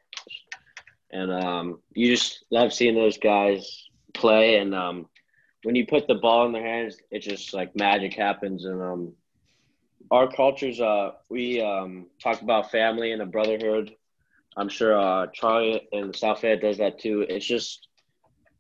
and 1.13 1.33
um, 1.33 1.81
you 1.95 2.15
just 2.15 2.45
love 2.51 2.73
seeing 2.73 2.95
those 2.95 3.19
guys 3.19 3.89
play, 4.15 4.57
and 4.57 4.75
um, 4.75 5.07
when 5.63 5.77
you 5.77 5.87
put 5.87 6.07
the 6.07 6.15
ball 6.15 6.47
in 6.47 6.53
their 6.53 6.67
hands, 6.67 6.97
it 7.11 7.21
just 7.21 7.55
like 7.55 7.77
magic 7.77 8.15
happens. 8.15 8.65
And 8.65 8.81
um, 8.83 9.13
our 10.11 10.29
cultures, 10.31 10.81
uh, 10.81 11.13
we 11.29 11.61
um, 11.61 12.07
talk 12.23 12.43
about 12.43 12.71
family 12.71 13.13
and 13.13 13.23
a 13.23 13.27
brotherhood. 13.27 13.95
I'm 14.57 14.69
sure 14.69 14.99
uh, 14.99 15.27
Charley 15.33 15.87
and 15.93 16.15
South 16.17 16.43
Ed 16.45 16.61
does 16.61 16.79
that 16.79 16.99
too. 16.99 17.27
It's 17.29 17.47
just 17.47 17.89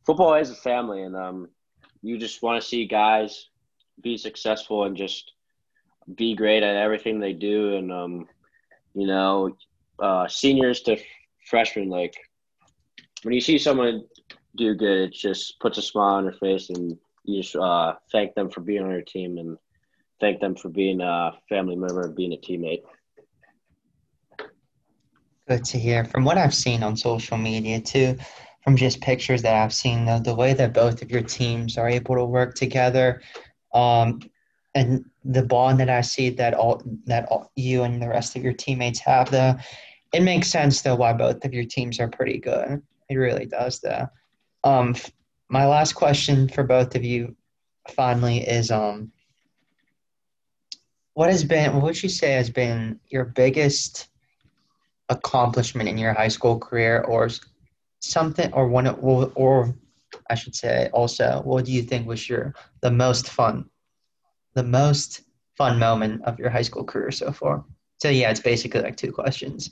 football 0.04 0.34
is 0.34 0.50
a 0.50 0.54
family, 0.54 1.02
and 1.02 1.16
um, 1.16 1.48
you 2.02 2.18
just 2.18 2.42
want 2.42 2.60
to 2.62 2.68
see 2.68 2.86
guys 2.86 3.48
be 4.02 4.16
successful 4.16 4.84
and 4.84 4.96
just 4.96 5.32
be 6.14 6.34
great 6.34 6.62
at 6.62 6.76
everything 6.76 7.18
they 7.18 7.32
do. 7.32 7.76
And 7.76 7.92
um, 7.92 8.28
you 8.94 9.06
know, 9.06 9.56
uh, 9.98 10.28
seniors 10.28 10.82
to 10.82 10.96
freshmen, 11.48 11.88
like 11.88 12.16
when 13.22 13.34
you 13.34 13.40
see 13.40 13.58
someone 13.58 14.04
do 14.56 14.74
good. 14.74 14.98
It 14.98 15.12
just 15.12 15.60
puts 15.60 15.78
a 15.78 15.82
smile 15.82 16.14
on 16.14 16.24
your 16.24 16.32
face, 16.32 16.70
and 16.70 16.96
you 17.24 17.42
just 17.42 17.56
uh, 17.56 17.94
thank 18.10 18.34
them 18.34 18.50
for 18.50 18.60
being 18.60 18.82
on 18.82 18.90
your 18.90 19.02
team 19.02 19.38
and 19.38 19.56
thank 20.20 20.40
them 20.40 20.54
for 20.54 20.68
being 20.68 21.00
a 21.00 21.32
family 21.48 21.76
member 21.76 22.02
and 22.02 22.16
being 22.16 22.32
a 22.32 22.36
teammate. 22.36 22.82
Good 25.48 25.64
to 25.66 25.78
hear. 25.78 26.04
From 26.04 26.24
what 26.24 26.38
I've 26.38 26.54
seen 26.54 26.82
on 26.82 26.96
social 26.96 27.36
media 27.36 27.80
too, 27.80 28.16
from 28.64 28.76
just 28.76 29.00
pictures 29.00 29.42
that 29.42 29.54
I've 29.54 29.72
seen, 29.72 30.04
the, 30.04 30.18
the 30.18 30.34
way 30.34 30.54
that 30.54 30.72
both 30.72 31.02
of 31.02 31.10
your 31.10 31.22
teams 31.22 31.78
are 31.78 31.88
able 31.88 32.16
to 32.16 32.24
work 32.24 32.54
together, 32.54 33.22
um, 33.74 34.20
and 34.74 35.04
the 35.24 35.42
bond 35.42 35.80
that 35.80 35.88
I 35.88 36.02
see 36.02 36.30
that 36.30 36.54
all 36.54 36.82
that 37.06 37.26
all, 37.26 37.50
you 37.56 37.82
and 37.82 38.00
the 38.00 38.08
rest 38.08 38.36
of 38.36 38.42
your 38.42 38.52
teammates 38.52 39.00
have, 39.00 39.30
though, 39.30 39.56
it 40.12 40.22
makes 40.22 40.48
sense 40.48 40.82
though 40.82 40.94
why 40.94 41.12
both 41.12 41.44
of 41.44 41.54
your 41.54 41.64
teams 41.64 41.98
are 41.98 42.08
pretty 42.08 42.38
good. 42.38 42.82
It 43.08 43.16
really 43.16 43.46
does, 43.46 43.80
though. 43.80 44.08
Um, 44.64 44.94
my 45.48 45.66
last 45.66 45.94
question 45.94 46.48
for 46.48 46.64
both 46.64 46.94
of 46.94 47.04
you, 47.04 47.36
finally, 47.88 48.38
is 48.38 48.70
um, 48.70 49.12
what 51.14 51.30
has 51.30 51.44
been, 51.44 51.74
what 51.74 51.84
would 51.84 52.02
you 52.02 52.08
say 52.08 52.32
has 52.32 52.50
been 52.50 53.00
your 53.08 53.24
biggest 53.24 54.08
accomplishment 55.08 55.88
in 55.88 55.96
your 55.96 56.12
high 56.12 56.28
school 56.28 56.58
career, 56.58 57.02
or 57.02 57.30
something, 58.00 58.52
or 58.52 58.68
one, 58.68 58.88
or 58.88 59.74
I 60.30 60.34
should 60.34 60.54
say 60.54 60.90
also, 60.92 61.42
what 61.44 61.64
do 61.64 61.72
you 61.72 61.82
think 61.82 62.06
was 62.06 62.28
your 62.28 62.54
the 62.80 62.90
most 62.90 63.28
fun, 63.28 63.68
the 64.54 64.62
most 64.62 65.22
fun 65.56 65.78
moment 65.78 66.22
of 66.24 66.38
your 66.38 66.50
high 66.50 66.62
school 66.62 66.84
career 66.84 67.10
so 67.10 67.32
far? 67.32 67.64
So 67.98 68.08
yeah, 68.08 68.30
it's 68.30 68.40
basically 68.40 68.80
like 68.82 68.96
two 68.96 69.12
questions. 69.12 69.70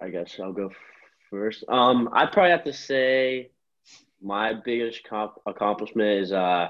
I 0.00 0.08
guess 0.08 0.38
I'll 0.42 0.52
go 0.52 0.70
first. 1.30 1.64
Um, 1.68 2.08
I 2.12 2.26
probably 2.26 2.50
have 2.50 2.64
to 2.64 2.72
say 2.72 3.50
my 4.20 4.52
biggest 4.52 5.04
comp- 5.08 5.40
accomplishment 5.46 6.22
is 6.22 6.32
uh 6.32 6.68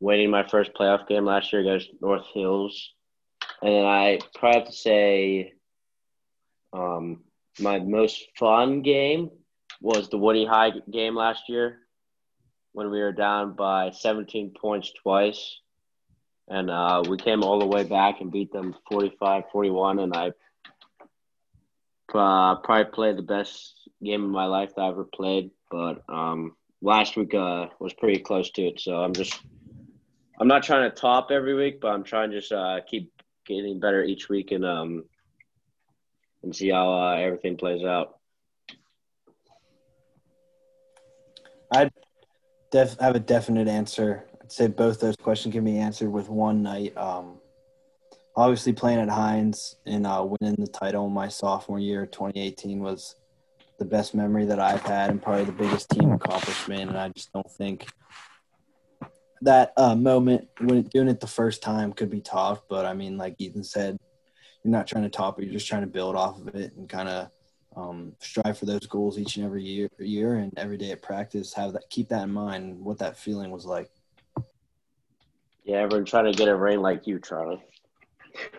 winning 0.00 0.30
my 0.30 0.46
first 0.46 0.72
playoff 0.74 1.06
game 1.08 1.24
last 1.24 1.52
year 1.52 1.62
against 1.62 1.90
North 2.00 2.26
Hills, 2.32 2.92
and 3.62 3.86
I 3.86 4.18
probably 4.34 4.60
have 4.60 4.68
to 4.68 4.74
say 4.74 5.54
um 6.72 7.22
my 7.60 7.78
most 7.78 8.26
fun 8.38 8.82
game 8.82 9.30
was 9.80 10.08
the 10.08 10.18
Woody 10.18 10.44
High 10.44 10.72
game 10.90 11.14
last 11.14 11.48
year 11.48 11.80
when 12.72 12.90
we 12.90 13.00
were 13.00 13.12
down 13.12 13.54
by 13.54 13.90
17 13.90 14.54
points 14.60 14.92
twice. 15.02 15.58
And 16.48 16.70
uh, 16.70 17.02
we 17.08 17.16
came 17.18 17.42
all 17.42 17.58
the 17.58 17.66
way 17.66 17.84
back 17.84 18.20
and 18.20 18.32
beat 18.32 18.52
them 18.52 18.74
45 18.90 19.44
41. 19.52 19.98
And 19.98 20.14
I 20.14 20.28
uh, 22.14 22.56
probably 22.56 22.84
played 22.92 23.18
the 23.18 23.22
best 23.22 23.74
game 24.02 24.24
of 24.24 24.30
my 24.30 24.46
life 24.46 24.74
that 24.74 24.82
I 24.82 24.88
ever 24.88 25.04
played. 25.04 25.50
But 25.70 26.02
um, 26.08 26.56
last 26.80 27.16
week 27.16 27.34
uh, 27.34 27.66
was 27.78 27.92
pretty 27.92 28.20
close 28.20 28.50
to 28.52 28.62
it. 28.62 28.80
So 28.80 28.96
I'm 28.96 29.12
just, 29.12 29.38
I'm 30.40 30.48
not 30.48 30.62
trying 30.62 30.90
to 30.90 30.96
top 30.96 31.30
every 31.30 31.54
week, 31.54 31.80
but 31.80 31.88
I'm 31.88 32.04
trying 32.04 32.30
to 32.30 32.40
just 32.40 32.52
uh, 32.52 32.80
keep 32.86 33.12
getting 33.46 33.80
better 33.80 34.02
each 34.02 34.28
week 34.28 34.52
and 34.52 34.64
um, 34.64 35.04
and 36.42 36.54
see 36.54 36.70
how 36.70 36.92
uh, 36.92 37.16
everything 37.16 37.56
plays 37.56 37.84
out. 37.84 38.18
I 41.72 41.90
def- 42.70 42.98
have 42.98 43.16
a 43.16 43.20
definite 43.20 43.68
answer. 43.68 44.24
I'd 44.40 44.52
say 44.52 44.66
both 44.68 45.00
those 45.00 45.16
questions 45.16 45.52
can 45.52 45.64
be 45.64 45.78
answered 45.78 46.10
with 46.10 46.28
one 46.28 46.62
night. 46.62 46.96
Um, 46.96 47.40
obviously, 48.36 48.72
playing 48.72 49.00
at 49.00 49.10
Heinz 49.10 49.76
and 49.86 50.06
uh, 50.06 50.26
winning 50.26 50.56
the 50.58 50.66
title 50.66 51.08
my 51.08 51.28
sophomore 51.28 51.78
year, 51.78 52.06
2018, 52.06 52.80
was 52.80 53.16
the 53.78 53.84
best 53.84 54.14
memory 54.14 54.44
that 54.46 54.58
I've 54.58 54.82
had 54.82 55.10
and 55.10 55.22
probably 55.22 55.44
the 55.44 55.52
biggest 55.52 55.90
team 55.90 56.12
accomplishment. 56.12 56.90
And 56.90 56.98
I 56.98 57.10
just 57.10 57.32
don't 57.32 57.50
think 57.50 57.86
that 59.42 59.72
uh, 59.76 59.94
moment 59.94 60.48
when 60.60 60.82
doing 60.82 61.08
it 61.08 61.20
the 61.20 61.26
first 61.26 61.62
time 61.62 61.92
could 61.92 62.10
be 62.10 62.20
tough. 62.20 62.62
But 62.68 62.86
I 62.86 62.94
mean, 62.94 63.16
like 63.16 63.36
Ethan 63.38 63.64
said, 63.64 63.98
you're 64.64 64.72
not 64.72 64.86
trying 64.86 65.04
to 65.04 65.10
top 65.10 65.38
it; 65.38 65.44
you're 65.44 65.52
just 65.52 65.68
trying 65.68 65.82
to 65.82 65.86
build 65.86 66.16
off 66.16 66.40
of 66.40 66.54
it 66.54 66.74
and 66.76 66.88
kind 66.88 67.08
of 67.08 67.30
um, 67.76 68.12
strive 68.18 68.58
for 68.58 68.66
those 68.66 68.86
goals 68.86 69.18
each 69.18 69.36
and 69.36 69.44
every 69.44 69.62
year, 69.62 69.88
year 69.98 70.36
and 70.36 70.52
every 70.58 70.76
day 70.76 70.90
at 70.90 71.02
practice. 71.02 71.52
Have 71.54 71.72
that, 71.74 71.88
keep 71.90 72.08
that 72.08 72.24
in 72.24 72.32
mind. 72.32 72.80
What 72.80 72.98
that 72.98 73.16
feeling 73.16 73.50
was 73.50 73.64
like. 73.64 73.90
Yeah, 75.64 75.78
everyone 75.78 76.06
trying 76.06 76.24
to 76.24 76.32
get 76.32 76.48
a 76.48 76.56
ring 76.56 76.80
like 76.80 77.06
you, 77.06 77.20
Charley. 77.20 77.62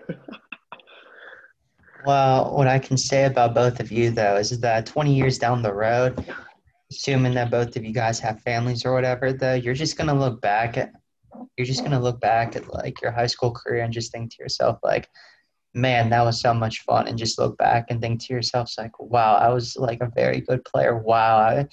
well, 2.05 2.55
what 2.55 2.67
I 2.67 2.79
can 2.79 2.97
say 2.97 3.25
about 3.25 3.55
both 3.55 3.79
of 3.79 3.91
you 3.91 4.11
though 4.11 4.35
is 4.37 4.57
that 4.59 4.85
20 4.85 5.13
years 5.13 5.37
down 5.37 5.61
the 5.61 5.73
road, 5.73 6.23
assuming 6.91 7.33
that 7.33 7.49
both 7.49 7.75
of 7.75 7.83
you 7.83 7.93
guys 7.93 8.19
have 8.19 8.41
families 8.41 8.85
or 8.85 8.93
whatever, 8.93 9.33
though, 9.33 9.55
you're 9.55 9.73
just 9.73 9.97
gonna 9.97 10.13
look 10.13 10.39
back 10.41 10.77
at 10.77 10.91
you're 11.57 11.65
just 11.65 11.83
gonna 11.83 11.99
look 11.99 12.19
back 12.19 12.55
at 12.55 12.71
like 12.73 13.01
your 13.01 13.11
high 13.11 13.27
school 13.27 13.51
career 13.51 13.83
and 13.83 13.93
just 13.93 14.11
think 14.11 14.31
to 14.31 14.37
yourself 14.43 14.79
like 14.83 15.09
man, 15.73 16.09
that 16.09 16.23
was 16.23 16.41
so 16.41 16.53
much 16.53 16.81
fun. 16.81 17.07
And 17.07 17.17
just 17.17 17.39
look 17.39 17.57
back 17.57 17.87
and 17.89 18.01
think 18.01 18.21
to 18.21 18.33
yourself, 18.33 18.71
like, 18.77 18.99
wow, 18.99 19.35
I 19.35 19.49
was 19.49 19.75
like 19.77 20.01
a 20.01 20.11
very 20.13 20.41
good 20.41 20.63
player. 20.65 20.97
Wow, 20.97 21.37
I, 21.37 21.67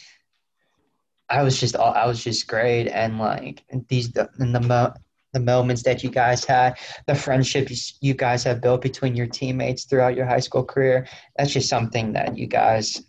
I 1.29 1.43
was 1.43 1.59
just, 1.59 1.77
I 1.77 2.07
was 2.07 2.23
just 2.23 2.47
great. 2.47 2.89
And 2.89 3.19
like 3.19 3.65
these, 3.89 4.15
and 4.17 4.55
the 4.55 4.95
the 5.37 5.41
moments 5.41 5.83
that 5.83 6.03
you 6.03 6.09
guys 6.09 6.47
had, 6.47 6.79
the 7.07 7.15
friendships 7.15 7.99
you 8.01 8.15
guys 8.15 8.43
have 8.45 8.63
built 8.63 8.81
between 8.81 9.15
your 9.15 9.27
teammates 9.27 9.85
throughout 9.85 10.17
your 10.17 10.25
high 10.25 10.41
school 10.41 10.65
career. 10.65 11.07
That's 11.37 11.53
just 11.53 11.69
something 11.69 12.15
that 12.15 12.39
you 12.39 12.47
guys 12.47 13.03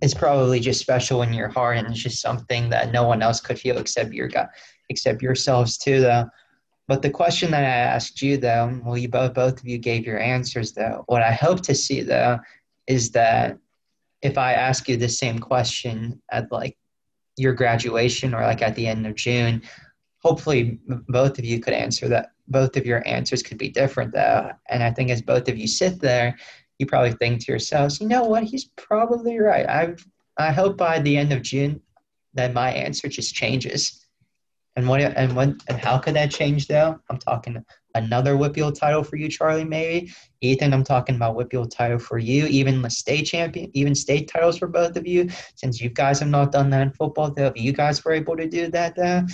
is 0.00 0.14
probably 0.14 0.60
just 0.60 0.80
special 0.80 1.20
in 1.22 1.34
your 1.34 1.48
heart, 1.48 1.76
and 1.76 1.88
it's 1.88 2.02
just 2.02 2.22
something 2.22 2.70
that 2.70 2.90
no 2.90 3.06
one 3.06 3.20
else 3.20 3.40
could 3.40 3.58
feel 3.58 3.76
except 3.76 4.14
your 4.14 4.30
except 4.88 5.20
yourselves 5.20 5.76
too, 5.76 6.00
though. 6.00 6.26
But 6.92 7.00
the 7.00 7.08
question 7.08 7.50
that 7.52 7.64
I 7.64 7.94
asked 7.94 8.20
you, 8.20 8.36
though, 8.36 8.78
well, 8.84 8.98
you 8.98 9.08
both 9.08 9.32
both 9.32 9.58
of 9.58 9.66
you 9.66 9.78
gave 9.78 10.04
your 10.04 10.20
answers, 10.20 10.72
though. 10.72 11.04
What 11.06 11.22
I 11.22 11.32
hope 11.32 11.62
to 11.62 11.74
see, 11.74 12.02
though, 12.02 12.38
is 12.86 13.12
that 13.12 13.56
if 14.20 14.36
I 14.36 14.52
ask 14.52 14.90
you 14.90 14.98
the 14.98 15.08
same 15.08 15.38
question 15.38 16.20
at 16.30 16.52
like 16.52 16.76
your 17.38 17.54
graduation 17.54 18.34
or 18.34 18.42
like 18.42 18.60
at 18.60 18.74
the 18.74 18.86
end 18.86 19.06
of 19.06 19.14
June, 19.14 19.62
hopefully 20.18 20.80
both 21.08 21.38
of 21.38 21.46
you 21.46 21.60
could 21.60 21.72
answer 21.72 22.08
that. 22.08 22.32
Both 22.48 22.76
of 22.76 22.84
your 22.84 23.02
answers 23.08 23.42
could 23.42 23.56
be 23.56 23.70
different, 23.70 24.12
though. 24.12 24.50
And 24.68 24.82
I 24.82 24.90
think 24.90 25.08
as 25.08 25.22
both 25.22 25.48
of 25.48 25.56
you 25.56 25.68
sit 25.68 25.98
there, 25.98 26.36
you 26.78 26.84
probably 26.84 27.12
think 27.12 27.40
to 27.40 27.52
yourselves, 27.52 28.02
you 28.02 28.06
know 28.06 28.24
what? 28.24 28.44
He's 28.44 28.66
probably 28.76 29.38
right. 29.38 29.66
I 29.66 29.94
I 30.36 30.52
hope 30.52 30.76
by 30.76 30.98
the 30.98 31.16
end 31.16 31.32
of 31.32 31.40
June 31.40 31.80
that 32.34 32.52
my 32.52 32.70
answer 32.70 33.08
just 33.08 33.34
changes 33.34 34.02
and 34.76 34.88
what 34.88 35.00
and 35.00 35.36
when 35.36 35.58
and 35.68 35.78
how 35.78 35.98
could 35.98 36.14
that 36.14 36.30
change 36.30 36.66
though? 36.66 36.98
I'm 37.10 37.18
talking 37.18 37.62
another 37.94 38.34
WPIAL 38.34 38.78
title 38.78 39.04
for 39.04 39.16
you, 39.16 39.28
Charley, 39.28 39.64
maybe. 39.64 40.12
Ethan, 40.40 40.72
I'm 40.72 40.84
talking 40.84 41.16
about 41.16 41.36
WPIAL 41.36 41.70
title 41.70 41.98
for 41.98 42.18
you, 42.18 42.46
even 42.46 42.82
the 42.82 42.90
state 42.90 43.24
champion, 43.24 43.70
even 43.74 43.94
state 43.94 44.28
titles 44.28 44.58
for 44.58 44.66
both 44.66 44.96
of 44.96 45.06
you. 45.06 45.28
Since 45.56 45.80
you 45.80 45.90
guys 45.90 46.20
have 46.20 46.28
not 46.28 46.52
done 46.52 46.70
that 46.70 46.82
in 46.82 46.92
football, 46.92 47.30
though, 47.30 47.46
if 47.46 47.60
you 47.60 47.72
guys 47.72 48.04
were 48.04 48.12
able 48.12 48.36
to 48.36 48.48
do 48.48 48.68
that, 48.68 48.96
though, 48.96 49.26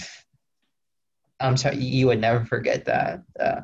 I'm 1.41 1.57
sorry, 1.57 1.77
you 1.77 2.09
would 2.09 2.21
never 2.21 2.45
forget 2.45 2.85
that. 2.87 3.23
Uh, 3.39 3.61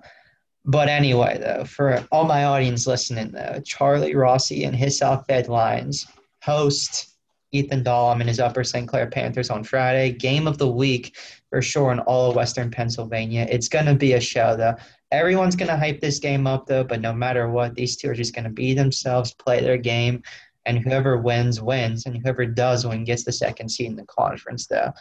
but 0.64 0.88
anyway, 0.88 1.38
though, 1.38 1.64
for 1.64 2.06
all 2.10 2.24
my 2.24 2.44
audience 2.44 2.87
listening, 2.87 3.32
though, 3.32 3.60
Charley 3.64 4.14
Rossi 4.14 4.64
and 4.64 4.74
his 4.74 4.96
South 4.96 5.26
Bend 5.26 5.48
Lions 5.48 6.06
host 6.42 7.13
Ethan 7.54 7.84
Dahlem 7.84 8.20
and 8.20 8.28
his 8.28 8.40
Upper 8.40 8.64
St. 8.64 8.88
Clair 8.88 9.06
Panthers 9.06 9.48
on 9.48 9.62
Friday. 9.62 10.12
Game 10.12 10.46
of 10.46 10.58
the 10.58 10.68
week 10.68 11.16
for 11.50 11.62
sure 11.62 11.92
in 11.92 12.00
all 12.00 12.30
of 12.30 12.36
Western 12.36 12.70
Pennsylvania. 12.70 13.46
It's 13.48 13.68
going 13.68 13.86
to 13.86 13.94
be 13.94 14.14
a 14.14 14.20
show, 14.20 14.56
though. 14.56 14.74
Everyone's 15.12 15.54
going 15.54 15.68
to 15.68 15.76
hype 15.76 16.00
this 16.00 16.18
game 16.18 16.48
up, 16.48 16.66
though, 16.66 16.82
but 16.82 17.00
no 17.00 17.12
matter 17.12 17.48
what, 17.48 17.76
these 17.76 17.96
two 17.96 18.10
are 18.10 18.14
just 18.14 18.34
going 18.34 18.44
to 18.44 18.50
be 18.50 18.74
themselves, 18.74 19.32
play 19.32 19.60
their 19.60 19.76
game, 19.76 20.22
and 20.66 20.78
whoever 20.78 21.16
wins, 21.16 21.62
wins, 21.62 22.06
and 22.06 22.16
whoever 22.16 22.44
does 22.44 22.84
win 22.84 23.04
gets 23.04 23.24
the 23.24 23.30
second 23.30 23.68
seed 23.68 23.86
in 23.86 23.96
the 23.96 24.06
conference, 24.06 24.66
though. 24.66 24.92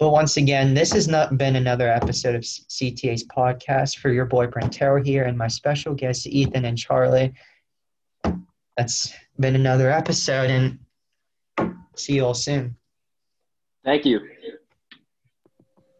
But 0.00 0.10
once 0.10 0.36
again, 0.36 0.74
this 0.74 0.92
has 0.92 1.06
not 1.06 1.38
been 1.38 1.56
another 1.56 1.88
episode 1.88 2.34
of 2.34 2.42
CTA's 2.42 3.24
podcast 3.24 3.98
for 3.98 4.10
your 4.10 4.26
boy 4.26 4.46
Brentero 4.46 5.04
here 5.04 5.24
and 5.24 5.36
my 5.36 5.48
special 5.48 5.94
guests, 5.94 6.26
Ethan 6.26 6.64
and 6.64 6.78
Charley. 6.78 7.32
That's 8.76 9.12
been 9.38 9.56
another 9.56 9.90
episode, 9.90 10.50
and 10.50 10.78
see 11.98 12.14
you 12.14 12.24
all 12.24 12.34
soon. 12.34 12.76
Thank 13.84 14.04
you. 14.04 14.20